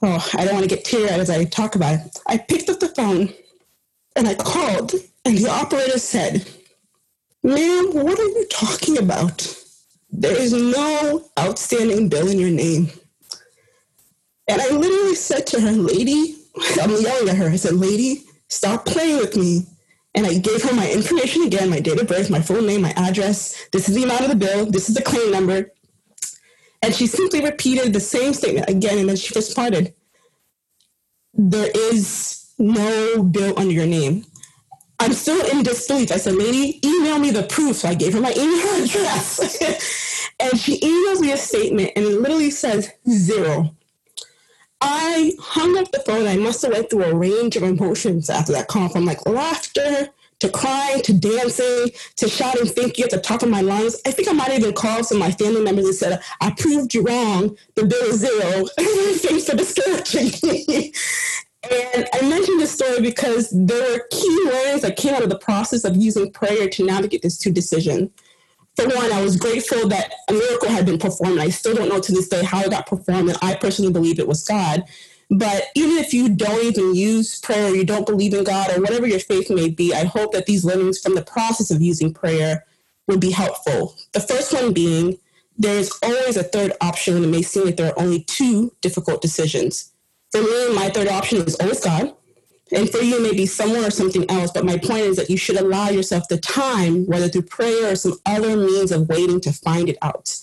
Oh, 0.02 0.30
I 0.36 0.46
don't 0.46 0.56
want 0.56 0.68
to 0.68 0.76
get 0.76 0.86
teary 0.86 1.10
eyed 1.10 1.20
as 1.20 1.30
I 1.30 1.44
talk 1.46 1.76
about 1.76 2.06
it. 2.06 2.20
I 2.28 2.38
picked 2.38 2.70
up 2.70 2.80
the 2.80 2.88
phone 2.90 3.34
and 4.16 4.28
I 4.28 4.36
called, 4.36 4.94
and 5.26 5.38
the 5.38 5.50
operator 5.50 6.00
said, 6.00 6.50
Ma'am, 7.44 7.92
what 7.94 8.20
are 8.20 8.24
you 8.24 8.46
talking 8.50 8.98
about? 8.98 9.58
There 10.12 10.40
is 10.40 10.54
no 10.54 11.30
outstanding 11.40 12.10
bill 12.10 12.28
in 12.28 12.40
your 12.40 12.50
name. 12.50 12.90
And 14.48 14.62
I 14.62 14.70
literally 14.70 15.16
said 15.16 15.48
to 15.48 15.62
her, 15.62 15.72
Lady, 15.72 16.36
I'm 16.82 16.92
yelling 16.92 17.30
at 17.30 17.38
her. 17.38 17.50
I 17.50 17.56
said, 17.56 17.76
Lady, 17.76 18.24
stop 18.50 18.86
playing 18.86 19.18
with 19.18 19.36
me. 19.38 19.66
And 20.14 20.26
I 20.26 20.38
gave 20.38 20.62
her 20.64 20.74
my 20.76 20.90
information 20.92 21.44
again, 21.44 21.70
my 21.70 21.80
date 21.80 22.00
of 22.00 22.08
birth, 22.08 22.30
my 22.30 22.42
full 22.42 22.62
name, 22.62 22.82
my 22.82 22.92
address. 22.98 23.68
This 23.72 23.88
is 23.88 23.96
the 23.96 24.04
amount 24.04 24.22
of 24.22 24.30
the 24.30 24.36
bill. 24.36 24.66
This 24.66 24.90
is 24.90 24.96
the 24.96 25.02
claim 25.02 25.32
number. 25.32 25.72
And 26.82 26.94
she 26.94 27.08
simply 27.08 27.44
repeated 27.44 27.94
the 27.94 28.00
same 28.00 28.34
statement 28.34 28.70
again, 28.70 28.98
and 28.98 29.08
then 29.08 29.16
she 29.16 29.34
responded, 29.34 29.94
There 31.34 31.70
is 31.74 32.54
no 32.58 33.24
bill 33.24 33.54
under 33.58 33.74
your 33.74 33.86
name. 33.86 34.26
I'm 35.00 35.14
still 35.14 35.44
in 35.50 35.64
disbelief. 35.64 36.12
I 36.12 36.18
said, 36.18 36.36
Lady, 36.36 36.80
email 36.86 37.18
me 37.18 37.32
the 37.32 37.44
proof. 37.44 37.78
So 37.78 37.90
I 37.90 37.96
gave 37.96 38.14
her 38.14 38.22
my 38.22 38.34
email 38.34 38.84
address. 38.84 39.40
and 40.40 40.60
she 40.60 40.80
emails 40.80 41.22
me 41.22 41.32
a 41.32 41.38
statement, 41.38 41.92
and 41.96 42.06
it 42.06 42.20
literally 42.20 42.52
says 42.52 42.92
zero. 43.10 43.76
I 44.82 45.34
hung 45.40 45.78
up 45.78 45.92
the 45.92 46.00
phone. 46.00 46.28
I 46.28 46.38
must 46.38 46.62
have 46.64 46.74
went 46.74 46.90
through 46.90 47.04
a 47.04 47.16
range 47.16 47.56
of 47.56 47.64
emotions 47.64 48.30
after 48.30 48.52
that 48.54 48.68
call, 48.68 48.90
from 48.90 49.06
like 49.06 49.26
laughter 49.28 50.10
to 50.40 50.50
crying 50.50 51.02
to 51.04 51.14
dancing 51.14 51.92
to 52.16 52.28
shouting 52.28 52.66
thank 52.66 52.98
you 52.98 53.06
at 53.06 53.12
the 53.12 53.22
top 53.22 53.44
of 53.44 53.50
my 53.50 53.62
lungs. 53.62 54.02
I 54.06 54.12
think 54.12 54.28
I 54.28 54.34
might 54.34 54.52
even 54.52 54.74
called 54.74 55.06
some 55.06 55.22
of 55.22 55.28
my 55.28 55.32
family 55.32 55.62
members 55.62 55.86
and 55.86 55.96
said, 55.96 56.22
I 56.42 56.52
proved 56.52 56.94
you 56.96 57.04
wrong. 57.04 57.56
The 57.76 57.86
bill 57.86 58.04
is 58.06 58.20
zero. 58.22 58.66
Thanks 58.80 59.46
for 59.48 59.56
discouraging 59.56 60.32
me. 60.50 60.94
and 61.96 62.08
I 62.14 62.28
mentioned 62.28 62.60
this 62.60 62.72
story 62.72 63.02
because 63.02 63.52
there 63.52 63.92
were 63.92 64.04
key 64.10 64.50
learnings 64.52 64.82
that 64.82 64.98
came 64.98 65.14
out 65.14 65.22
of 65.22 65.30
the 65.30 65.38
process 65.38 65.84
of 65.84 65.96
using 65.96 66.32
prayer 66.32 66.68
to 66.70 66.86
navigate 66.86 67.22
this 67.22 67.38
two 67.38 67.52
decision 67.52 68.12
for 68.76 68.86
one, 68.86 69.12
I 69.12 69.22
was 69.22 69.38
grateful 69.38 69.88
that 69.90 70.14
a 70.30 70.34
miracle 70.34 70.70
had 70.70 70.86
been 70.86 70.98
performed. 70.98 71.40
I 71.40 71.50
still 71.50 71.76
don't 71.76 71.90
know 71.90 72.00
to 72.00 72.12
this 72.12 72.30
day 72.30 72.44
how 72.44 72.62
it 72.62 72.72
got 72.72 72.88
performed, 72.88 73.30
and 73.30 73.38
I 73.42 73.56
personally 73.56 73.92
believe 73.92 74.20
it 74.20 74.28
was 74.28 74.44
God. 74.44 74.84
But 75.30 75.68
even 75.76 75.98
if 75.98 76.14
you 76.14 76.30
don't 76.30 76.64
even 76.64 76.96
use 76.96 77.40
prayer, 77.40 77.74
you 77.74 77.86
don't 77.86 78.06
believe 78.06 78.34
in 78.34 78.44
God, 78.44 78.72
or 78.72 78.82
whatever 78.82 79.08
your 79.08 79.20
faith 79.20 79.50
may 79.50 79.70
be, 79.70 79.94
I 79.94 80.06
hope 80.06 80.34
that 80.34 80.46
these 80.46 80.66
learnings 80.66 81.00
from 81.00 81.16
the 81.16 81.24
process 81.24 81.72
of 81.72 81.82
using 81.82 82.14
prayer 82.14 82.66
would 83.08 83.20
be 83.20 83.32
helpful. 83.32 83.96
The 84.14 84.20
first 84.20 84.54
one 84.54 84.74
being 84.74 85.18
there 85.58 85.78
is 85.78 85.92
always 86.02 86.38
a 86.38 86.44
third 86.44 86.74
option 86.82 87.14
when 87.14 87.24
it 87.24 87.28
may 87.28 87.42
seem 87.42 87.66
like 87.66 87.78
there 87.78 87.92
are 87.92 88.00
only 88.00 88.24
two 88.24 88.74
difficult 88.82 89.22
decisions. 89.22 89.92
For 90.32 90.42
me, 90.42 90.74
my 90.74 90.90
third 90.90 91.08
option 91.08 91.40
is 91.40 91.56
always 91.56 91.82
God. 91.82 92.16
And 92.74 92.90
for 92.90 93.00
you, 93.00 93.22
maybe 93.22 93.46
someone 93.46 93.84
or 93.84 93.92
something 93.92 94.30
else. 94.30 94.52
But 94.52 94.66
my 94.66 94.78
point 94.78 95.02
is 95.02 95.18
that 95.18 95.30
you 95.30 95.38
should 95.38 95.58
allow 95.58 95.90
yourself 95.90 96.28
the 96.28 96.38
time, 96.38 97.06
whether 97.06 97.28
through 97.28 97.44
prayer 97.44 97.92
or 97.92 97.96
some 97.96 98.18
other 98.26 98.56
means 98.56 98.92
of 98.92 99.10
waiting 99.10 99.42
to 99.42 99.52
find 99.52 99.90
it 99.90 99.98
out. 100.02 100.38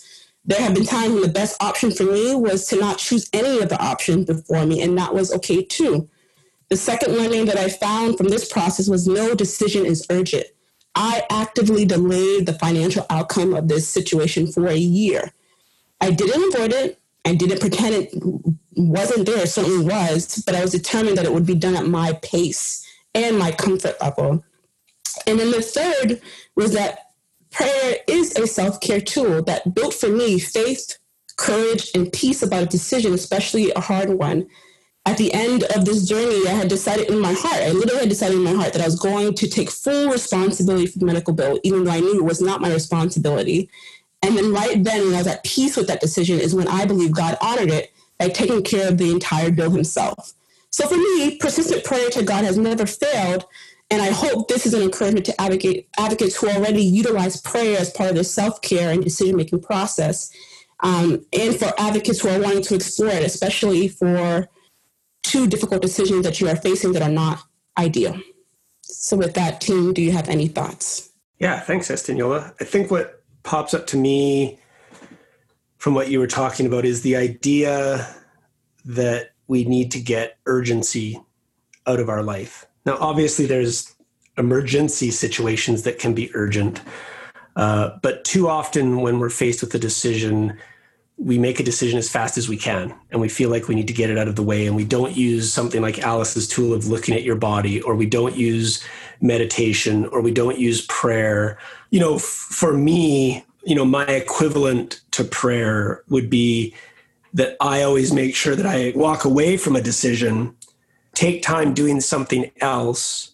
There 0.44 0.60
have 0.60 0.74
been 0.74 0.84
times 0.84 1.12
when 1.12 1.22
the 1.22 1.28
best 1.28 1.62
option 1.62 1.90
for 1.90 2.04
me 2.04 2.34
was 2.34 2.66
to 2.68 2.76
not 2.76 2.98
choose 2.98 3.28
any 3.32 3.60
of 3.60 3.68
the 3.68 3.82
options 3.82 4.26
before 4.26 4.64
me, 4.64 4.82
and 4.82 4.96
that 4.96 5.14
was 5.14 5.32
okay 5.34 5.62
too. 5.62 6.08
The 6.68 6.76
second 6.76 7.14
learning 7.14 7.46
that 7.46 7.58
I 7.58 7.68
found 7.68 8.16
from 8.18 8.28
this 8.28 8.50
process 8.50 8.88
was 8.88 9.06
no 9.06 9.34
decision 9.34 9.86
is 9.86 10.06
urgent. 10.10 10.46
I 10.94 11.22
actively 11.30 11.84
delayed 11.84 12.46
the 12.46 12.54
financial 12.54 13.06
outcome 13.08 13.54
of 13.54 13.68
this 13.68 13.88
situation 13.88 14.50
for 14.50 14.66
a 14.66 14.76
year. 14.76 15.32
I 16.00 16.10
didn't 16.10 16.54
avoid 16.54 16.72
it. 16.72 16.97
I 17.28 17.34
didn't 17.34 17.60
pretend 17.60 17.94
it 17.94 18.14
wasn't 18.74 19.26
there, 19.26 19.42
it 19.42 19.48
certainly 19.48 19.84
was, 19.84 20.42
but 20.46 20.54
I 20.54 20.62
was 20.62 20.72
determined 20.72 21.18
that 21.18 21.26
it 21.26 21.32
would 21.32 21.46
be 21.46 21.54
done 21.54 21.76
at 21.76 21.86
my 21.86 22.14
pace 22.22 22.86
and 23.14 23.38
my 23.38 23.52
comfort 23.52 23.96
level. 24.00 24.42
And 25.26 25.38
then 25.38 25.50
the 25.50 25.60
third 25.60 26.22
was 26.56 26.72
that 26.72 27.10
prayer 27.50 27.96
is 28.06 28.34
a 28.36 28.46
self 28.46 28.80
care 28.80 29.00
tool 29.00 29.42
that 29.42 29.74
built 29.74 29.94
for 29.94 30.08
me 30.08 30.38
faith, 30.38 30.98
courage, 31.36 31.90
and 31.94 32.12
peace 32.12 32.42
about 32.42 32.62
a 32.62 32.66
decision, 32.66 33.12
especially 33.12 33.72
a 33.72 33.80
hard 33.80 34.10
one. 34.10 34.46
At 35.04 35.16
the 35.16 35.32
end 35.32 35.64
of 35.74 35.84
this 35.84 36.06
journey, 36.06 36.46
I 36.46 36.52
had 36.52 36.68
decided 36.68 37.08
in 37.08 37.18
my 37.18 37.32
heart, 37.32 37.62
I 37.62 37.70
literally 37.70 38.00
had 38.00 38.10
decided 38.10 38.36
in 38.36 38.44
my 38.44 38.52
heart 38.52 38.72
that 38.74 38.82
I 38.82 38.86
was 38.86 38.98
going 38.98 39.34
to 39.34 39.48
take 39.48 39.70
full 39.70 40.10
responsibility 40.10 40.86
for 40.86 40.98
the 40.98 41.06
medical 41.06 41.32
bill, 41.32 41.58
even 41.62 41.84
though 41.84 41.90
I 41.90 42.00
knew 42.00 42.18
it 42.18 42.24
was 42.24 42.42
not 42.42 42.60
my 42.60 42.72
responsibility. 42.72 43.70
And 44.22 44.37
then 44.37 44.52
right 44.52 44.83
then, 44.83 45.04
when 45.04 45.14
I 45.14 45.18
was 45.18 45.26
at 45.26 45.44
peace 45.44 45.76
with 45.76 45.87
that 45.88 46.00
decision, 46.00 46.40
is 46.40 46.54
when 46.54 46.68
I 46.68 46.85
believe 46.85 47.12
God 47.12 47.37
honored 47.40 47.70
it 47.70 47.92
by 48.18 48.28
taking 48.28 48.62
care 48.62 48.88
of 48.88 48.98
the 48.98 49.11
entire 49.11 49.50
bill 49.50 49.70
himself. 49.70 50.33
So 50.70 50.87
for 50.87 50.96
me, 50.96 51.37
persistent 51.37 51.85
prayer 51.85 52.11
to 52.11 52.24
God 52.24 52.44
has 52.44 52.59
never 52.59 52.85
failed. 52.85 53.46
And 53.90 54.02
I 54.02 54.11
hope 54.11 54.48
this 54.48 54.66
is 54.66 54.74
an 54.74 54.83
encouragement 54.83 55.24
to 55.26 55.40
advocate, 55.40 55.88
advocates 55.98 56.37
who 56.37 56.48
already 56.48 56.83
utilize 56.83 57.40
prayer 57.40 57.78
as 57.78 57.90
part 57.90 58.11
of 58.11 58.16
their 58.16 58.24
self 58.24 58.61
care 58.61 58.90
and 58.90 59.02
decision 59.02 59.37
making 59.37 59.62
process, 59.62 60.31
um, 60.81 61.24
and 61.33 61.57
for 61.57 61.72
advocates 61.78 62.20
who 62.20 62.28
are 62.28 62.40
wanting 62.40 62.62
to 62.62 62.74
explore 62.74 63.09
it, 63.09 63.24
especially 63.24 63.88
for 63.88 64.48
two 65.22 65.46
difficult 65.46 65.81
decisions 65.81 66.24
that 66.24 66.40
you 66.40 66.48
are 66.48 66.57
facing 66.57 66.92
that 66.92 67.02
are 67.02 67.09
not 67.09 67.40
ideal. 67.78 68.20
So, 68.83 69.16
with 69.16 69.35
that, 69.35 69.61
team, 69.61 69.94
do 69.94 70.02
you 70.02 70.12
have 70.12 70.28
any 70.28 70.48
thoughts? 70.48 71.11
Yeah, 71.38 71.61
thanks, 71.61 71.88
Esteniolla. 71.88 72.54
I 72.61 72.64
think 72.64 72.90
what 72.90 73.17
pops 73.48 73.72
up 73.72 73.87
to 73.87 73.96
me 73.96 74.58
from 75.78 75.94
what 75.94 76.11
you 76.11 76.18
were 76.18 76.26
talking 76.26 76.66
about 76.66 76.84
is 76.84 77.00
the 77.00 77.16
idea 77.16 78.14
that 78.84 79.30
we 79.46 79.64
need 79.64 79.90
to 79.90 79.98
get 79.98 80.37
urgency 80.44 81.18
out 81.87 81.98
of 81.98 82.11
our 82.11 82.22
life. 82.22 82.66
Now, 82.84 82.98
obviously, 83.00 83.46
there's 83.46 83.94
emergency 84.37 85.11
situations 85.11 85.84
that 85.84 85.98
can 85.98 86.12
be 86.12 86.30
urgent, 86.34 86.82
uh, 87.56 87.96
but 88.02 88.22
too 88.22 88.48
often 88.50 89.00
when 89.00 89.18
we're 89.18 89.30
faced 89.30 89.62
with 89.62 89.74
a 89.74 89.78
decision, 89.78 90.58
we 91.18 91.37
make 91.37 91.59
a 91.59 91.64
decision 91.64 91.98
as 91.98 92.09
fast 92.09 92.38
as 92.38 92.48
we 92.48 92.57
can 92.57 92.94
and 93.11 93.20
we 93.20 93.28
feel 93.28 93.50
like 93.50 93.66
we 93.66 93.74
need 93.74 93.88
to 93.88 93.92
get 93.92 94.09
it 94.09 94.16
out 94.16 94.28
of 94.28 94.37
the 94.37 94.42
way 94.42 94.66
and 94.66 94.76
we 94.76 94.85
don't 94.85 95.16
use 95.16 95.52
something 95.52 95.83
like 95.83 95.98
alyce's 95.98 96.46
tool 96.46 96.72
of 96.72 96.87
looking 96.87 97.14
at 97.14 97.24
your 97.24 97.35
body 97.35 97.83
or 97.83 97.96
we 97.96 98.07
don't 98.07 98.37
use 98.37 98.85
meditation 99.20 100.07
or 100.07 100.20
we 100.20 100.31
don't 100.31 100.59
use 100.59 100.87
prayer. 100.87 101.59
You 101.90 101.98
know 102.00 102.14
f- 102.16 102.22
for 102.22 102.72
me 102.72 103.44
you 103.64 103.74
know 103.74 103.85
my 103.85 104.07
equivalent 104.07 105.00
to 105.11 105.24
prayer 105.24 106.02
would 106.09 106.31
be 106.31 106.74
that 107.35 107.57
i 107.61 107.83
always 107.83 108.12
make 108.12 108.35
sure 108.35 108.54
that 108.54 108.66
i 108.66 108.92
walk 108.94 109.24
away 109.24 109.57
from 109.57 109.76
a 109.76 109.81
decision 109.81 110.57
take 111.14 111.42
time 111.42 111.74
doing 111.74 112.00
something 112.00 112.50
else 112.61 113.33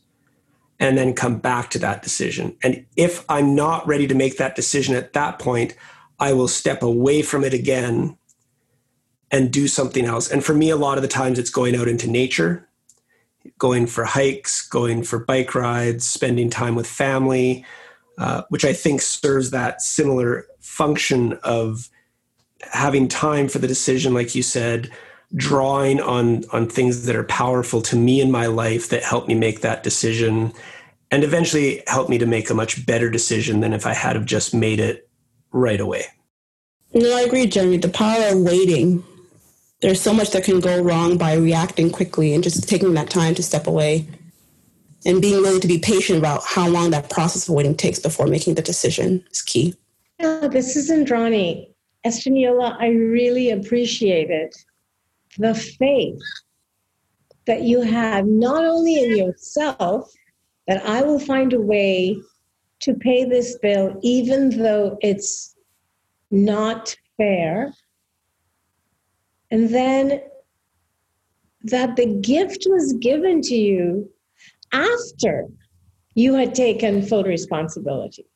and 0.80 0.98
then 0.98 1.14
come 1.14 1.38
back 1.38 1.70
to 1.70 1.78
that 1.78 2.02
decision. 2.02 2.56
And 2.62 2.84
if 2.96 3.24
i'm 3.28 3.54
not 3.54 3.86
ready 3.86 4.06
to 4.06 4.14
make 4.14 4.38
that 4.38 4.56
decision 4.56 4.94
at 4.94 5.12
that 5.12 5.38
point 5.38 5.76
I 6.18 6.32
will 6.32 6.48
step 6.48 6.82
away 6.82 7.22
from 7.22 7.44
it 7.44 7.54
again 7.54 8.16
and 9.30 9.52
do 9.52 9.66
something 9.66 10.04
else. 10.04 10.30
And 10.30 10.44
for 10.44 10.54
me, 10.54 10.70
a 10.70 10.76
lot 10.76 10.98
of 10.98 11.02
the 11.02 11.08
times 11.08 11.38
it's 11.38 11.50
going 11.50 11.74
out 11.74 11.88
into 11.88 12.08
nature, 12.08 12.68
going 13.58 13.86
for 13.86 14.04
hikes, 14.04 14.66
going 14.66 15.02
for 15.02 15.18
bike 15.18 15.54
rides, 15.54 16.06
spending 16.06 16.50
time 16.50 16.74
with 16.74 16.86
family, 16.86 17.64
uh, 18.18 18.42
which 18.48 18.64
I 18.64 18.72
think 18.72 19.00
serves 19.00 19.50
that 19.50 19.82
similar 19.82 20.46
function 20.60 21.32
of 21.42 21.88
having 22.72 23.08
time 23.08 23.48
for 23.48 23.58
the 23.58 23.66
decision, 23.66 24.14
like 24.14 24.34
you 24.34 24.42
said, 24.42 24.90
drawing 25.34 26.00
on 26.00 26.44
on 26.52 26.68
things 26.68 27.06
that 27.06 27.16
are 27.16 27.24
powerful 27.24 27.82
to 27.82 27.96
me 27.96 28.20
in 28.20 28.30
my 28.30 28.46
life 28.46 28.88
that 28.90 29.02
help 29.02 29.26
me 29.26 29.34
make 29.34 29.62
that 29.62 29.82
decision 29.82 30.52
and 31.10 31.24
eventually 31.24 31.82
help 31.86 32.08
me 32.08 32.18
to 32.18 32.26
make 32.26 32.50
a 32.50 32.54
much 32.54 32.86
better 32.86 33.10
decision 33.10 33.60
than 33.60 33.72
if 33.72 33.84
I 33.84 33.94
had 33.94 34.14
have 34.14 34.26
just 34.26 34.54
made 34.54 34.78
it 34.78 35.08
right 35.54 35.80
away. 35.80 36.04
No, 36.92 37.16
I 37.16 37.22
agree, 37.22 37.46
Jeremy. 37.46 37.78
The 37.78 37.88
power 37.88 38.32
of 38.32 38.40
waiting. 38.40 39.02
There's 39.80 40.00
so 40.00 40.12
much 40.12 40.30
that 40.30 40.44
can 40.44 40.60
go 40.60 40.82
wrong 40.82 41.16
by 41.16 41.34
reacting 41.34 41.90
quickly 41.90 42.34
and 42.34 42.42
just 42.42 42.68
taking 42.68 42.94
that 42.94 43.10
time 43.10 43.34
to 43.34 43.42
step 43.42 43.66
away 43.66 44.06
and 45.06 45.20
being 45.20 45.42
willing 45.42 45.60
to 45.60 45.68
be 45.68 45.78
patient 45.78 46.18
about 46.18 46.42
how 46.44 46.68
long 46.68 46.90
that 46.90 47.10
process 47.10 47.48
of 47.48 47.54
waiting 47.54 47.76
takes 47.76 47.98
before 47.98 48.26
making 48.26 48.54
the 48.54 48.62
decision 48.62 49.24
is 49.30 49.42
key. 49.42 49.74
Yeah, 50.18 50.48
this 50.48 50.76
is 50.76 50.90
Indrani. 50.90 51.68
Esteniolla, 52.06 52.76
I 52.80 52.88
really 52.88 53.50
appreciate 53.50 54.30
it. 54.30 54.56
The 55.38 55.54
faith 55.54 56.20
that 57.46 57.62
you 57.62 57.82
have 57.82 58.26
not 58.26 58.64
only 58.64 59.04
in 59.04 59.16
yourself, 59.16 60.10
that 60.66 60.84
I 60.86 61.02
will 61.02 61.18
find 61.18 61.52
a 61.52 61.60
way 61.60 62.16
to 62.84 62.94
pay 62.94 63.24
this 63.24 63.58
bill, 63.58 63.98
even 64.02 64.50
though 64.50 64.98
it's 65.00 65.54
not 66.30 66.96
fair. 67.16 67.72
And 69.50 69.68
then 69.68 70.20
that 71.62 71.96
the 71.96 72.18
gift 72.20 72.66
was 72.68 72.92
given 72.94 73.40
to 73.42 73.54
you 73.54 74.10
after 74.72 75.46
you 76.14 76.34
had 76.34 76.54
taken 76.54 77.02
full 77.02 77.24
responsibility. 77.24 78.26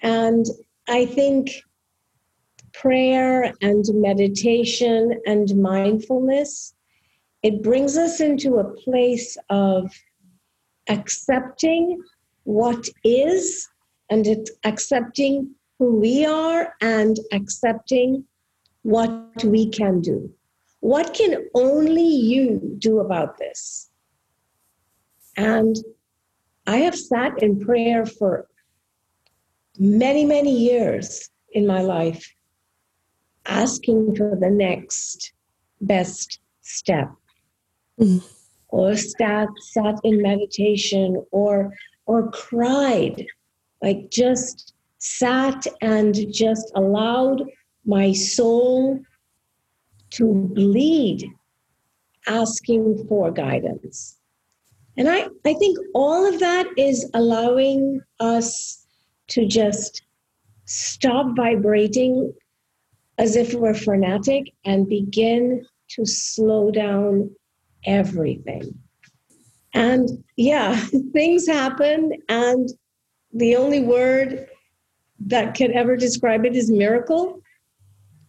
And 0.00 0.46
I 0.88 1.06
think 1.06 1.50
prayer 2.72 3.52
and 3.62 3.84
meditation 3.94 5.20
and 5.26 5.56
mindfulness 5.60 6.74
it 7.42 7.62
brings 7.62 7.98
us 7.98 8.20
into 8.20 8.56
a 8.56 8.72
place 8.72 9.36
of 9.50 9.92
accepting 10.88 12.00
what 12.44 12.88
is 13.02 13.68
and 14.10 14.26
it's 14.26 14.50
accepting 14.64 15.54
who 15.78 15.96
we 15.96 16.24
are 16.24 16.74
and 16.80 17.18
accepting 17.32 18.24
what 18.82 19.44
we 19.44 19.68
can 19.68 20.00
do. 20.00 20.30
What 20.80 21.14
can 21.14 21.48
only 21.54 22.06
you 22.06 22.76
do 22.78 23.00
about 23.00 23.38
this? 23.38 23.90
And 25.36 25.76
I 26.66 26.78
have 26.78 26.96
sat 26.96 27.42
in 27.42 27.58
prayer 27.58 28.06
for 28.06 28.46
many, 29.78 30.24
many 30.24 30.56
years 30.56 31.30
in 31.52 31.66
my 31.66 31.80
life, 31.80 32.24
asking 33.46 34.14
for 34.16 34.36
the 34.38 34.50
next 34.50 35.32
best 35.80 36.38
step. 36.60 37.10
Mm. 38.00 38.22
Or 38.68 38.96
sat, 38.96 39.48
sat 39.72 39.96
in 40.04 40.20
meditation 40.20 41.24
or 41.30 41.72
or 42.06 42.30
cried, 42.30 43.26
like 43.82 44.10
just 44.10 44.74
sat 44.98 45.66
and 45.80 46.32
just 46.32 46.72
allowed 46.74 47.42
my 47.84 48.12
soul 48.12 49.00
to 50.10 50.32
bleed, 50.54 51.28
asking 52.26 53.06
for 53.08 53.30
guidance. 53.30 54.18
And 54.96 55.08
I, 55.08 55.26
I 55.44 55.54
think 55.54 55.76
all 55.94 56.26
of 56.26 56.38
that 56.40 56.66
is 56.76 57.10
allowing 57.14 58.00
us 58.20 58.86
to 59.28 59.46
just 59.46 60.02
stop 60.66 61.36
vibrating 61.36 62.32
as 63.18 63.36
if 63.36 63.54
we're 63.54 63.74
frenetic 63.74 64.52
and 64.64 64.88
begin 64.88 65.66
to 65.88 66.06
slow 66.06 66.70
down 66.70 67.30
everything. 67.84 68.78
And 69.74 70.08
yeah, 70.36 70.76
things 71.12 71.46
happen, 71.46 72.12
and 72.28 72.68
the 73.32 73.56
only 73.56 73.80
word 73.80 74.48
that 75.26 75.54
can 75.54 75.72
ever 75.74 75.96
describe 75.96 76.44
it 76.44 76.56
is 76.56 76.70
miracle. 76.70 77.40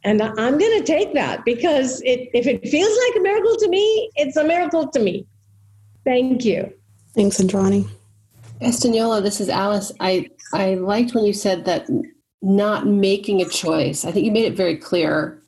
And 0.04 0.22
I'm 0.22 0.58
going 0.58 0.80
to 0.80 0.84
take 0.84 1.14
that 1.16 1.44
because 1.46 2.02
it, 2.02 2.30
if 2.34 2.46
it 2.46 2.68
feels 2.68 2.98
like 3.08 3.16
a 3.18 3.20
miracle 3.22 3.56
to 3.58 3.68
me, 3.68 4.12
it's 4.16 4.38
a 4.38 4.44
miracle 4.44 4.88
to 4.88 5.00
me. 5.00 5.26
Thank 6.04 6.46
you. 6.46 6.72
Thanks, 7.16 7.40
Indrani. 7.40 7.88
Esteniolla, 8.62 9.24
this 9.24 9.42
is 9.42 9.50
Alyce. 9.50 9.92
I, 10.00 10.30
I 10.54 10.76
liked 10.76 11.16
when 11.16 11.26
you 11.26 11.34
said 11.34 11.66
that 11.66 11.88
not 12.42 12.86
making 12.86 13.42
a 13.42 13.46
choice. 13.46 14.06
I 14.06 14.12
think 14.12 14.26
you 14.26 14.32
made 14.32 14.46
it 14.46 14.56
very 14.56 14.78
clear, 14.78 15.42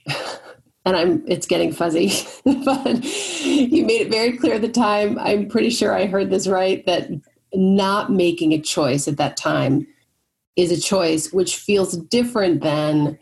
and 0.88 0.96
I'm 0.96 1.24
it's 1.28 1.46
getting 1.46 1.74
fuzzy, 1.74 2.14
but 2.46 3.04
you 3.44 3.86
made 3.86 4.02
it 4.02 4.10
very 4.10 4.38
clear 4.38 4.56
at 4.56 4.62
the 4.62 4.70
time. 4.70 5.20
I'm 5.20 5.50
pretty 5.50 5.70
sure 5.70 5.94
I 5.94 6.06
heard 6.06 6.30
this 6.30 6.48
right 6.48 6.86
that 6.86 7.10
not 7.54 8.10
making 8.10 8.54
a 8.54 8.62
choice 8.62 9.06
at 9.06 9.18
that 9.18 9.36
time 9.36 9.86
is 10.56 10.72
a 10.72 10.80
choice 10.80 11.34
which 11.34 11.58
feels 11.58 11.98
different 11.98 12.62
than 12.62 13.20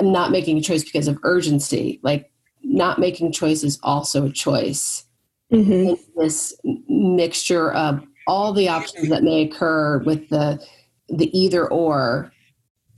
not 0.00 0.30
making 0.30 0.58
a 0.58 0.60
choice 0.60 0.84
because 0.84 1.08
of 1.08 1.18
urgency. 1.24 1.98
Like 2.04 2.30
not 2.62 3.00
making 3.00 3.32
choice 3.32 3.64
is 3.64 3.80
also 3.82 4.26
a 4.26 4.32
choice. 4.32 5.04
Mm-hmm. 5.52 5.94
This 6.16 6.54
mixture 6.88 7.72
of 7.72 8.00
all 8.28 8.52
the 8.52 8.68
options 8.68 9.08
that 9.08 9.24
may 9.24 9.42
occur 9.42 9.98
with 10.04 10.28
the 10.28 10.64
the 11.08 11.36
either 11.36 11.68
or. 11.68 12.31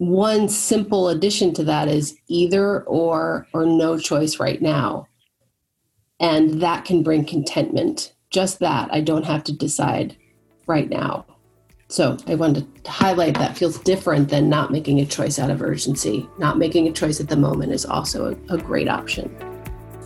One 0.04 0.50
simple 0.50 1.08
addition 1.08 1.54
to 1.54 1.64
that 1.64 1.88
is 1.88 2.14
either 2.28 2.82
or 2.82 3.46
or 3.54 3.64
no 3.64 3.98
choice 3.98 4.38
right 4.38 4.60
now. 4.60 5.08
And 6.20 6.60
that 6.60 6.84
can 6.84 7.02
bring 7.02 7.24
contentment. 7.24 8.12
Just 8.28 8.58
that. 8.58 8.92
I 8.92 9.00
don't 9.00 9.24
have 9.24 9.44
to 9.44 9.52
decide 9.52 10.14
right 10.66 10.90
now. 10.90 11.24
So 11.88 12.18
I 12.26 12.34
wanted 12.34 12.84
to 12.84 12.90
highlight 12.90 13.34
that 13.34 13.56
feels 13.56 13.78
different 13.78 14.28
than 14.28 14.50
not 14.50 14.70
making 14.70 15.00
a 15.00 15.06
choice 15.06 15.38
out 15.38 15.50
of 15.50 15.62
urgency. 15.62 16.28
Not 16.38 16.58
making 16.58 16.86
a 16.86 16.92
choice 16.92 17.18
at 17.18 17.28
the 17.28 17.36
moment 17.36 17.72
is 17.72 17.86
also 17.86 18.34
a, 18.34 18.54
a 18.54 18.58
great 18.58 18.88
option. 18.88 19.34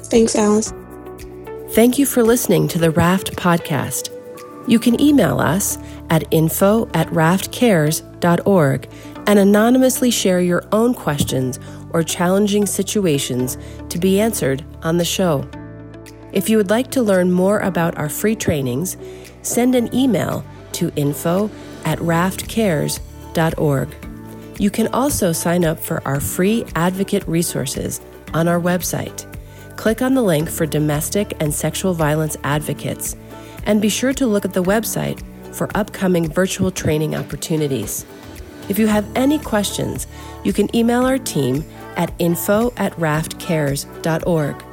Thanks, 0.05 0.37
Alyce. 0.37 0.73
Thank 1.71 1.99
you 1.99 2.07
for 2.07 2.23
listening 2.23 2.69
to 2.69 2.79
the 2.79 2.93
Raft 2.93 3.35
podcast. 3.37 4.15
You 4.69 4.79
can 4.79 5.01
email 5.01 5.41
us 5.41 5.77
at 6.11 6.25
info 6.33 6.89
at 6.95 7.09
raftcares.org 7.09 8.89
and 9.29 9.39
anonymously 9.39 10.11
share 10.11 10.41
your 10.41 10.65
own 10.73 10.95
questions 10.95 11.61
or 11.91 12.03
challenging 12.03 12.65
situations 12.65 13.59
to 13.91 13.99
be 13.99 14.19
answered 14.19 14.65
on 14.83 14.97
the 14.97 15.05
show. 15.05 15.47
If 16.33 16.49
you 16.49 16.57
would 16.57 16.71
like 16.71 16.91
to 16.93 17.03
learn 17.03 17.31
more 17.31 17.61
about 17.61 17.99
our 17.99 18.09
free 18.09 18.35
trainings, 18.35 18.97
send 19.43 19.75
an 19.75 19.95
email 19.95 20.45
to 20.73 20.91
info 20.97 21.51
at 21.85 21.99
raftcares.org. 21.99 23.89
You 24.59 24.71
can 24.71 24.89
also 24.89 25.33
sign 25.33 25.65
up 25.65 25.79
for 25.79 26.03
our 26.09 26.21
free 26.21 26.65
advocate 26.75 27.29
resources 27.29 28.01
on 28.33 28.49
our 28.49 28.59
website. 28.59 29.27
Click 29.77 30.01
on 30.01 30.15
the 30.15 30.23
link 30.23 30.49
for 30.49 30.65
domestic 30.65 31.35
and 31.39 31.53
sexual 31.53 31.93
violence 31.93 32.39
advocates, 32.45 33.15
and 33.65 33.83
be 33.83 33.91
sure 33.91 34.15
to 34.15 34.27
look 34.27 34.47
at 34.47 34.55
the 34.55 34.63
website 34.63 35.23
for 35.55 35.69
upcoming 35.75 36.31
virtual 36.31 36.71
training 36.71 37.15
opportunities. 37.15 38.07
If 38.69 38.79
you 38.79 38.87
have 38.87 39.07
any 39.17 39.39
questions, 39.39 40.07
you 40.45 40.53
can 40.53 40.75
email 40.75 41.05
our 41.05 41.19
team 41.19 41.65
at 41.97 42.13
info 42.19 42.73
at 42.77 42.93
raftcares.org. 42.95 44.65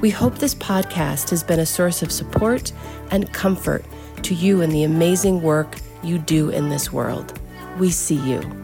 We 0.00 0.10
hope 0.10 0.38
this 0.38 0.54
podcast 0.54 1.30
has 1.30 1.42
been 1.42 1.60
a 1.60 1.66
source 1.66 2.02
of 2.02 2.12
support 2.12 2.72
and 3.10 3.32
comfort 3.32 3.84
to 4.22 4.34
you 4.34 4.60
in 4.60 4.70
the 4.70 4.84
amazing 4.84 5.42
work 5.42 5.76
you 6.02 6.18
do 6.18 6.50
in 6.50 6.68
this 6.68 6.92
world. 6.92 7.38
We 7.78 7.90
see 7.90 8.16
you. 8.16 8.63